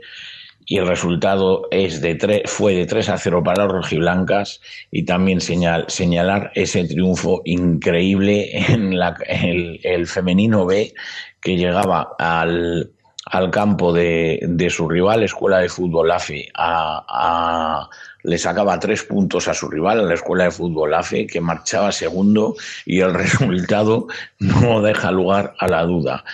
[0.66, 4.61] y el resultado es de fue de 3 a 0 para los rojiblancas
[4.91, 10.93] y también señal, señalar ese triunfo increíble en la- el femenino B
[11.41, 12.91] que llegaba al,
[13.31, 17.91] al campo de, de su rival, Escuela de Fútbol AFE, a, a-
[18.24, 21.93] le sacaba tres puntos a su rival, a la Escuela de Fútbol AFE, que marchaba
[21.93, 24.07] segundo y el resultado
[24.39, 26.24] no deja lugar a la duda.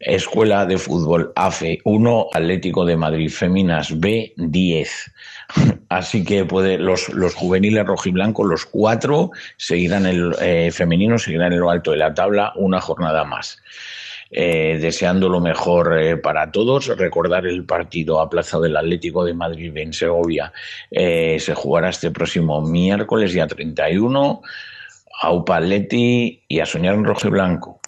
[0.00, 5.10] Escuela de Fútbol AFE 1, Atlético de Madrid Féminas B 10.
[5.88, 11.60] Así que puede, los, los juveniles rojiblancos, los cuatro, seguirán el eh, femenino, seguirán en
[11.60, 13.58] lo alto de la tabla una jornada más.
[14.30, 16.86] Eh, deseando lo mejor eh, para todos.
[16.98, 20.52] Recordar el partido a plaza del Atlético de Madrid en Segovia
[20.90, 24.42] eh, se jugará este próximo miércoles, día 31.
[25.20, 27.80] A Upa Atleti y a soñar en rojo y blanco.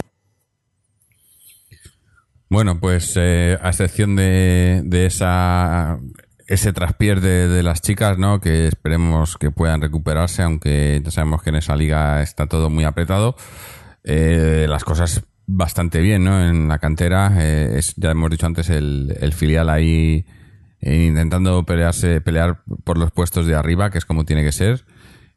[2.49, 6.01] Bueno, pues a excepción de, esa
[6.49, 8.41] ese traspiés de, las chicas, ¿no?
[8.41, 12.83] Que esperemos que puedan recuperarse, aunque ya sabemos que en esa liga está todo muy
[12.83, 13.37] apretado.
[14.03, 15.23] Las cosas
[15.53, 16.49] bastante bien, ¿no?
[16.49, 20.25] En la cantera, eh, es, ya hemos dicho antes, el, el filial ahí
[20.81, 24.85] eh, intentando pelearse, pelear por los puestos de arriba, que es como tiene que ser.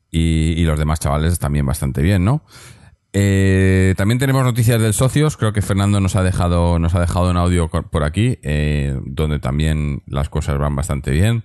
[0.09, 2.43] Y, los demás chavales también bastante bien, ¿no?
[3.13, 5.37] Eh, también tenemos noticias del socios.
[5.37, 9.39] Creo que Fernando nos ha dejado, nos ha dejado un audio por aquí, eh, donde
[9.39, 11.43] también las cosas van bastante bien.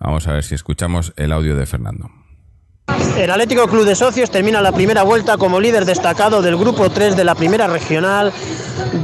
[0.00, 2.10] Vamos a ver si escuchamos el audio de Fernando.
[3.18, 7.16] El Atlético Club de Socios termina la primera vuelta como líder destacado del grupo 3
[7.16, 8.32] de la primera regional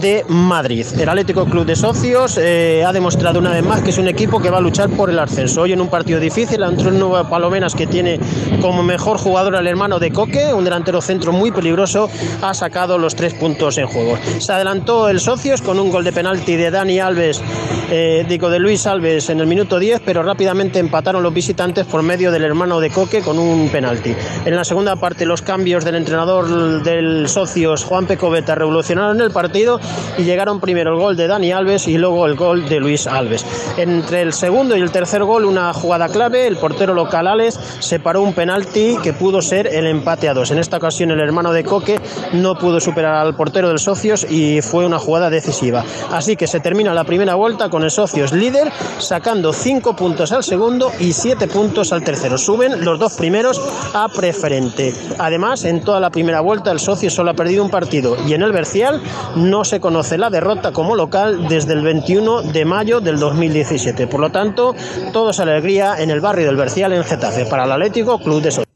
[0.01, 0.87] de Madrid.
[0.99, 4.41] El Atlético Club de Socios eh, ha demostrado una vez más que es un equipo
[4.41, 5.62] que va a luchar por el ascenso.
[5.62, 8.20] Hoy en un partido difícil ante un nuevo Palomenas que tiene
[8.61, 12.09] como mejor jugador al hermano de Coque, un delantero centro muy peligroso,
[12.41, 14.16] ha sacado los tres puntos en juego.
[14.39, 17.43] Se adelantó el Socios con un gol de penalti de Dani Alves,
[17.91, 22.03] eh, digo de Luis Alves en el minuto 10, pero rápidamente empataron los visitantes por
[22.03, 24.14] medio del hermano de Coque con un penalti.
[24.44, 29.80] En la segunda parte los cambios del entrenador del Socios Juan Pecoveta revolucionaron el partido
[30.16, 33.44] y llegaron primero el gol de Dani Alves y luego el gol de Luis Alves.
[33.76, 38.22] Entre el segundo y el tercer gol una jugada clave, el portero local Alex separó
[38.22, 40.52] un penalti que pudo ser el empate a dos.
[40.52, 42.00] En esta ocasión el hermano de Coque
[42.32, 45.84] no pudo superar al portero del Socios y fue una jugada decisiva.
[46.12, 50.44] Así que se termina la primera vuelta con el Socios líder sacando cinco puntos al
[50.44, 52.38] segundo y siete puntos al tercero.
[52.38, 53.63] Suben los dos primeros
[53.94, 54.94] a preferente.
[55.18, 58.42] Además, en toda la primera vuelta el socio solo ha perdido un partido y en
[58.42, 59.02] el Bercial
[59.36, 64.06] no se conoce la derrota como local desde el 21 de mayo del 2017.
[64.06, 64.74] Por lo tanto,
[65.12, 68.50] todo es alegría en el barrio del Bercial en Getafe para el Atlético Club de
[68.50, 68.74] Socios.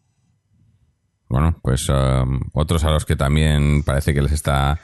[1.29, 4.79] Bueno, pues um, otros a los que también parece que les está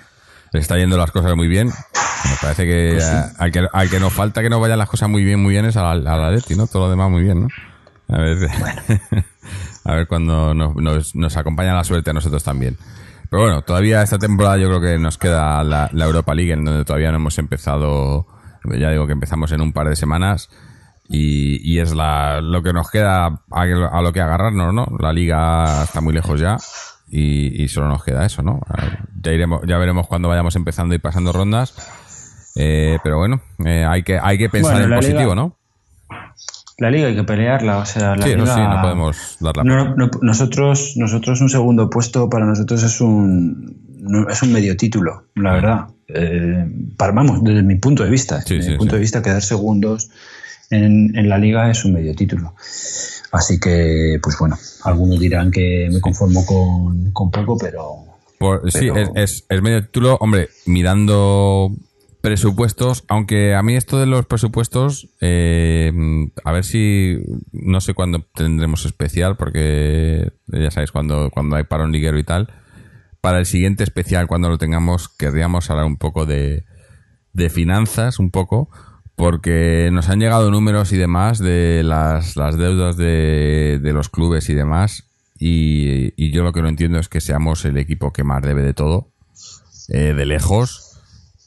[0.53, 1.69] les está yendo las cosas muy bien.
[1.69, 5.09] Me parece que, eh, al que al que nos falta que nos vayan las cosas
[5.09, 6.67] muy bien, muy bien es al, al Atleti, ¿no?
[6.67, 7.49] Todo lo demás muy bien, ¿no?
[8.09, 8.39] A ver,
[9.85, 12.77] a ver cuando nos, nos, nos acompaña la suerte a nosotros también.
[13.31, 16.65] Pero bueno, todavía esta temporada yo creo que nos queda la, la Europa League, en
[16.65, 18.27] donde todavía no hemos empezado,
[18.79, 20.51] ya digo que empezamos en un par de semanas,
[21.09, 24.87] y, y es la, lo que nos queda a, a lo que agarrarnos, ¿no?
[25.01, 26.57] La liga está muy lejos ya,
[27.09, 28.61] y, y solo nos queda eso, ¿no?
[29.21, 31.75] Ya, iremos, ya veremos cuando vayamos empezando y pasando rondas,
[32.57, 35.57] eh, pero bueno, eh, hay, que, hay que pensar Bueno, en positivo, liga- ¿no?
[36.79, 38.55] La liga hay que pelearla, o sea, la Sí, liga...
[38.55, 43.01] sí, no podemos dar la No, no, nosotros, nosotros un segundo puesto para nosotros es
[43.01, 45.87] un no- es un medio título, la verdad.
[46.09, 46.67] Eh,
[46.99, 49.41] para, vamos, desde mi punto de vista, Sí, desde sí, mi punto de vista, quedar
[49.41, 50.11] segundos
[50.71, 52.55] en, en la liga es un medio título.
[53.33, 58.05] Así que, pues bueno, algunos dirán que me conformo con, con poco, pero
[58.39, 61.71] Por- sí, es, es, es medio título, hombre, mirando
[62.25, 65.93] presupuestos, aunque a mí esto de los presupuestos, eh,
[66.43, 67.19] a ver si
[67.53, 72.51] no sé cuándo tendremos especial, porque ya sabéis, cuando, cuando hay parón liguero y tal,
[73.21, 76.65] para el siguiente especial, cuando lo tengamos, querríamos hablar un poco de,
[77.35, 78.71] de finanzas, un poco,
[79.17, 84.49] porque nos han llegado números y demás de las, las deudas de, de los clubes
[84.49, 88.41] y demás, y, yo lo que no entiendo es que seamos el equipo que más
[88.41, 89.11] debe de todo,
[89.89, 90.84] eh, de lejos,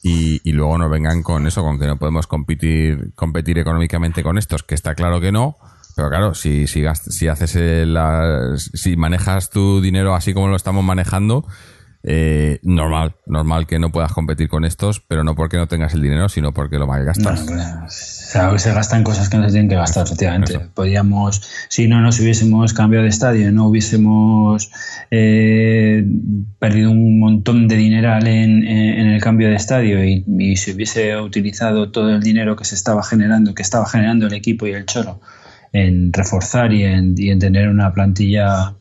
[0.08, 4.62] y, luego nos vengan con eso, con que no podemos competir, competir económicamente con estos,
[4.62, 5.56] que está claro que no,
[5.96, 10.84] pero claro, si, si, si haces la, si manejas tu dinero así como lo estamos
[10.84, 11.44] manejando,
[12.04, 16.02] eh, normal, normal que no puedas competir con estos, pero no porque no tengas el
[16.02, 17.44] dinero, sino porque lo malgastas.
[17.50, 17.86] No,
[18.28, 20.60] se gastan cosas que no se tienen que gastar, efectivamente.
[20.74, 24.70] Podríamos, si no nos hubiésemos cambiado de estadio, no hubiésemos
[25.10, 26.04] eh,
[26.58, 31.16] perdido un montón de dinero en, en, el cambio de estadio y, y se hubiese
[31.16, 34.84] utilizado todo el dinero que se estaba generando, que estaba generando el equipo y el
[34.84, 35.20] choro
[35.72, 38.74] en reforzar y en, y en tener una plantilla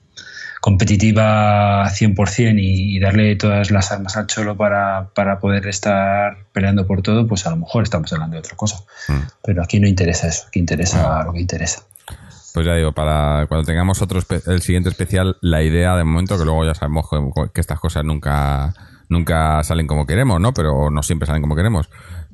[0.61, 6.87] competitiva 100% y, y, darle todas las armas al Cholo para, para, poder estar peleando
[6.87, 8.77] por todo, pues a lo mejor estamos hablando de otra cosa.
[9.07, 9.27] Mm.
[9.43, 11.23] Pero aquí no interesa eso, aquí interesa ah.
[11.23, 11.83] lo que interesa.
[12.53, 16.45] Pues ya digo, para cuando tengamos otro el siguiente especial, la idea de momento, que
[16.45, 17.17] luego ya sabemos que,
[17.53, 18.73] que estas cosas nunca,
[19.09, 20.53] nunca salen como queremos, ¿no?
[20.55, 21.87] Pero no siempre salen como queremos.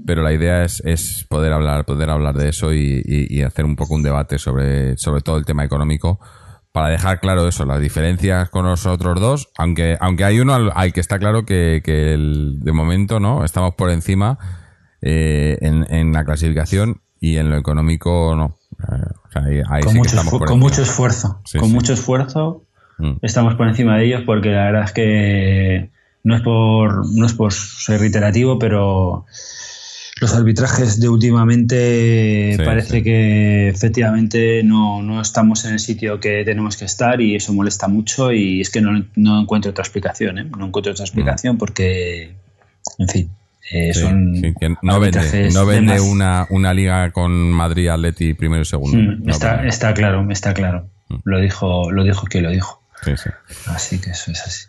[0.05, 3.65] Pero la idea es, es poder hablar, poder hablar de eso y, y, y hacer
[3.65, 6.19] un poco un debate sobre, sobre todo el tema económico
[6.73, 10.91] para dejar claro eso, las diferencias con los otros dos, aunque, aunque hay uno al,
[10.91, 14.39] que está claro que, que el, de momento no, estamos por encima
[14.99, 18.57] eh, en, en, la clasificación y en lo económico no.
[18.79, 21.75] Eh, o sea, ahí, ahí con, sí mucho, por con mucho esfuerzo, sí, con sí.
[21.75, 22.63] mucho esfuerzo
[22.97, 23.17] mm.
[23.21, 25.91] estamos por encima de ellos porque la verdad es que
[26.23, 29.25] no es por, no es por ser reiterativo, pero
[30.21, 33.03] los arbitrajes de últimamente sí, parece sí.
[33.03, 37.87] que efectivamente no, no, estamos en el sitio que tenemos que estar y eso molesta
[37.87, 40.45] mucho y es que no, no encuentro otra explicación, ¿eh?
[40.57, 41.57] no encuentro otra explicación mm.
[41.57, 42.35] porque,
[42.99, 43.31] en fin,
[43.71, 44.33] eh, sí, son
[44.81, 48.97] no vende, no vende una, una, liga con Madrid, Atleti primero y segundo.
[48.97, 50.89] Mm, está, está, claro, está claro.
[51.09, 51.15] Mm.
[51.23, 52.83] Lo dijo, lo dijo que lo dijo.
[53.03, 53.29] Sí, sí.
[53.67, 54.67] Así que eso es así.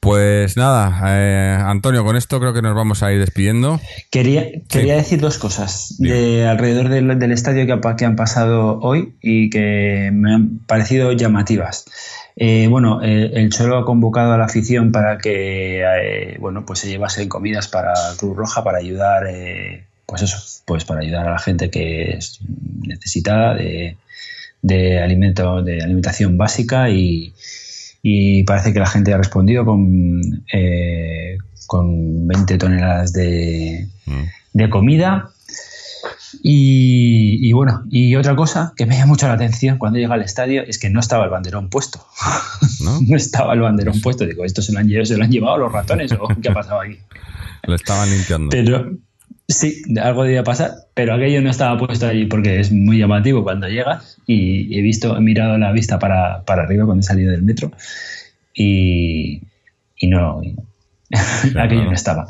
[0.00, 3.80] Pues nada, eh, Antonio, con esto creo que nos vamos a ir despidiendo.
[4.10, 5.00] Quería, quería sí.
[5.00, 10.10] decir dos cosas de alrededor del, del estadio que, que, han pasado hoy y que
[10.12, 11.86] me han parecido llamativas.
[12.36, 16.80] Eh, bueno, eh, el Cholo ha convocado a la afición para que eh, bueno, pues
[16.80, 19.24] se llevase comidas para Cruz Roja para ayudar,
[20.04, 20.36] pues eso,
[20.66, 22.40] pues para ayudar a la gente que es
[22.86, 23.96] necesitada de,
[24.60, 27.32] de alimento, de alimentación básica y,
[28.02, 34.24] y parece que la gente ha respondido con, eh, con 20 toneladas de, mm.
[34.52, 35.30] de comida.
[36.42, 40.22] Y, y, bueno, y otra cosa que me llama mucho la atención cuando llega al
[40.22, 42.04] estadio es que no estaba el banderón puesto.
[42.80, 44.26] No, no estaba el banderón puesto.
[44.26, 46.80] Digo, ¿esto se lo han, se lo han llevado los ratones o qué ha pasado
[46.80, 46.98] aquí?
[47.66, 48.50] Lo estaban limpiando.
[48.50, 48.92] Pero,
[49.48, 53.68] Sí, algo debía pasar, pero aquello no estaba puesto allí porque es muy llamativo cuando
[53.68, 57.42] llegas y he visto, he mirado la vista para, para arriba cuando he salido del
[57.42, 57.70] metro
[58.52, 59.42] y,
[59.96, 60.42] y no.
[61.52, 62.26] Claro, aquello no estaba.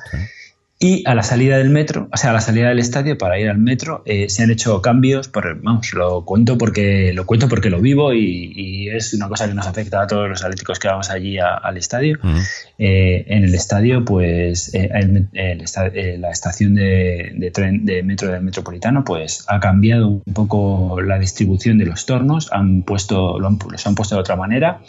[0.78, 3.48] Y a la salida del metro, o sea, a la salida del estadio para ir
[3.48, 7.70] al metro, eh, se han hecho cambios, por, vamos, lo cuento porque lo cuento porque
[7.70, 10.88] lo vivo y, y, es una cosa que nos afecta a todos los atléticos que
[10.88, 12.18] vamos allí a, al estadio.
[12.22, 12.48] Uh -huh.
[12.78, 15.64] eh, en el estadio, pues eh, el, el,
[15.94, 21.00] el, la estación de, de, tren de metro del metropolitano, pues ha cambiado un poco
[21.00, 24.80] la distribución de los tornos, han puesto, lo han, los han puesto de otra manera.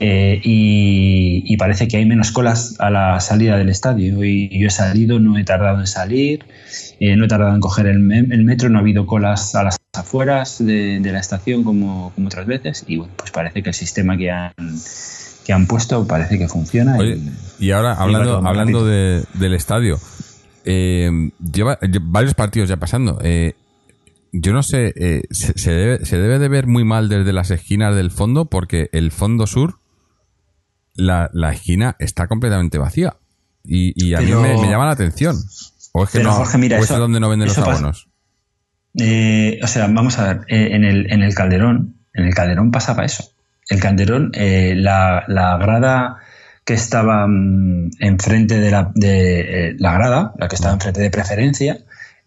[0.00, 4.22] Eh, y, y, parece que hay menos colas a la salida del estadio.
[4.22, 6.44] Y yo he salido, no he tardado en salir,
[7.00, 9.76] eh, no he tardado en coger el, el, metro, no ha habido colas a las
[9.94, 12.84] afueras de, de la estación como, como, otras veces.
[12.86, 14.52] Y bueno, pues parece que el sistema que han,
[15.44, 16.96] que han puesto parece que funciona.
[16.96, 17.18] Oye,
[17.58, 19.98] y, y, ahora, hablando, hablando de, del estadio,
[20.64, 21.10] eh,
[21.52, 23.18] lleva, varios partidos ya pasando.
[23.24, 23.54] Eh,
[24.30, 27.50] yo no sé, eh, se, se, debe, se debe de ver muy mal desde las
[27.50, 29.80] esquinas del fondo porque el fondo sur
[30.98, 33.16] la, la esquina está completamente vacía.
[33.64, 35.36] Y, y a pero, mí me, me, llama la atención.
[35.92, 38.08] O es que no, Jorge, mira, o eso, es donde no venden los abonos.
[38.98, 42.70] Eh, o sea, vamos a ver, eh, en, el, en el Calderón, en el Calderón
[42.70, 43.30] pasaba eso.
[43.68, 46.16] El Calderón, eh, la, la, grada
[46.64, 49.40] que estaba um, enfrente de la, de,
[49.70, 51.78] eh, la grada, la que estaba enfrente de preferencia,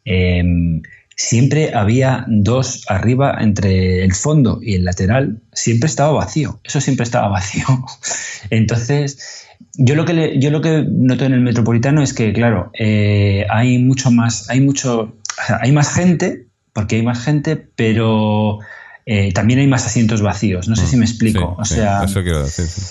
[0.06, 0.82] em,
[1.16, 7.04] siempre había dos arriba entre el fondo y el lateral, siempre estaba vacío, eso siempre
[7.04, 7.66] estaba vacío.
[8.50, 9.46] Entonces,
[9.76, 13.46] yo lo que le- yo lo que noto en el metropolitano es que claro eh,
[13.50, 18.60] hay mucho más hay mucho o sea, hay más gente porque hay más gente pero
[19.06, 22.04] eh, también hay más asientos vacíos no sé si me explico Sí, o sí, sea
[22.04, 22.66] eso quiero decir.
[22.66, 22.82] sí.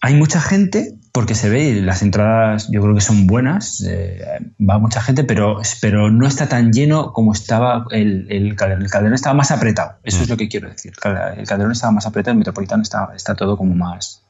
[0.00, 4.20] hay mucha gente porque se ve y las entradas yo creo que son buenas eh,
[4.58, 8.90] va mucha gente pero pero no está tan lleno como estaba el, el Calderón el
[8.90, 10.22] Calderón estaba más apretado eso Mm.
[10.22, 10.92] es lo que quiero decir
[11.36, 14.22] el Calderón estaba más apretado el Metropolitano está, está todo como más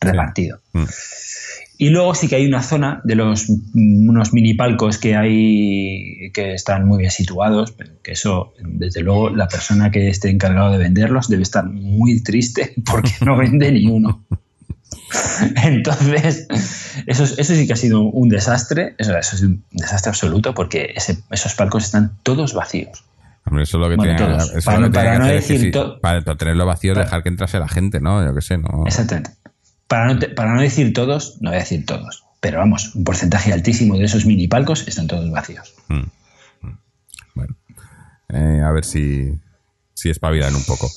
[0.00, 0.84] repartido Mm.
[1.78, 6.30] y luego sí que hay una zona de los mm, unos mini palcos que hay
[6.32, 10.78] que están muy bien situados, que eso, desde luego, la persona que esté encargado de
[10.78, 14.24] venderlos debe estar muy triste porque no vende ni uno.
[15.64, 16.46] Entonces,
[17.06, 20.54] eso, es- eso sí que ha sido un desastre, eso, eso es un desastre absoluto
[20.54, 23.04] porque ese- esos palcos están todos vacíos.
[23.46, 24.48] Hombre, eso es lo que Bueno, tiene, todos.
[24.50, 26.00] eso es Para lo no- que tiene para que no es que decir sí, to-
[26.00, 28.24] para, para tenerlo vacío, dejar que entrase la gente, ¿no?
[28.24, 28.84] Yo qué sé, ¿no?
[28.86, 29.30] Exactamente.
[29.88, 33.04] Para no, te- para no decir todos, no voy a decir todos, pero vamos, un
[33.04, 35.74] porcentaje altísimo de esos mini palcos están todos vacíos.
[35.88, 35.94] Mm.
[36.62, 36.78] Mm.
[37.34, 37.56] Bueno,
[38.28, 39.32] eh, a ver si,
[39.94, 40.88] si espabilan un poco.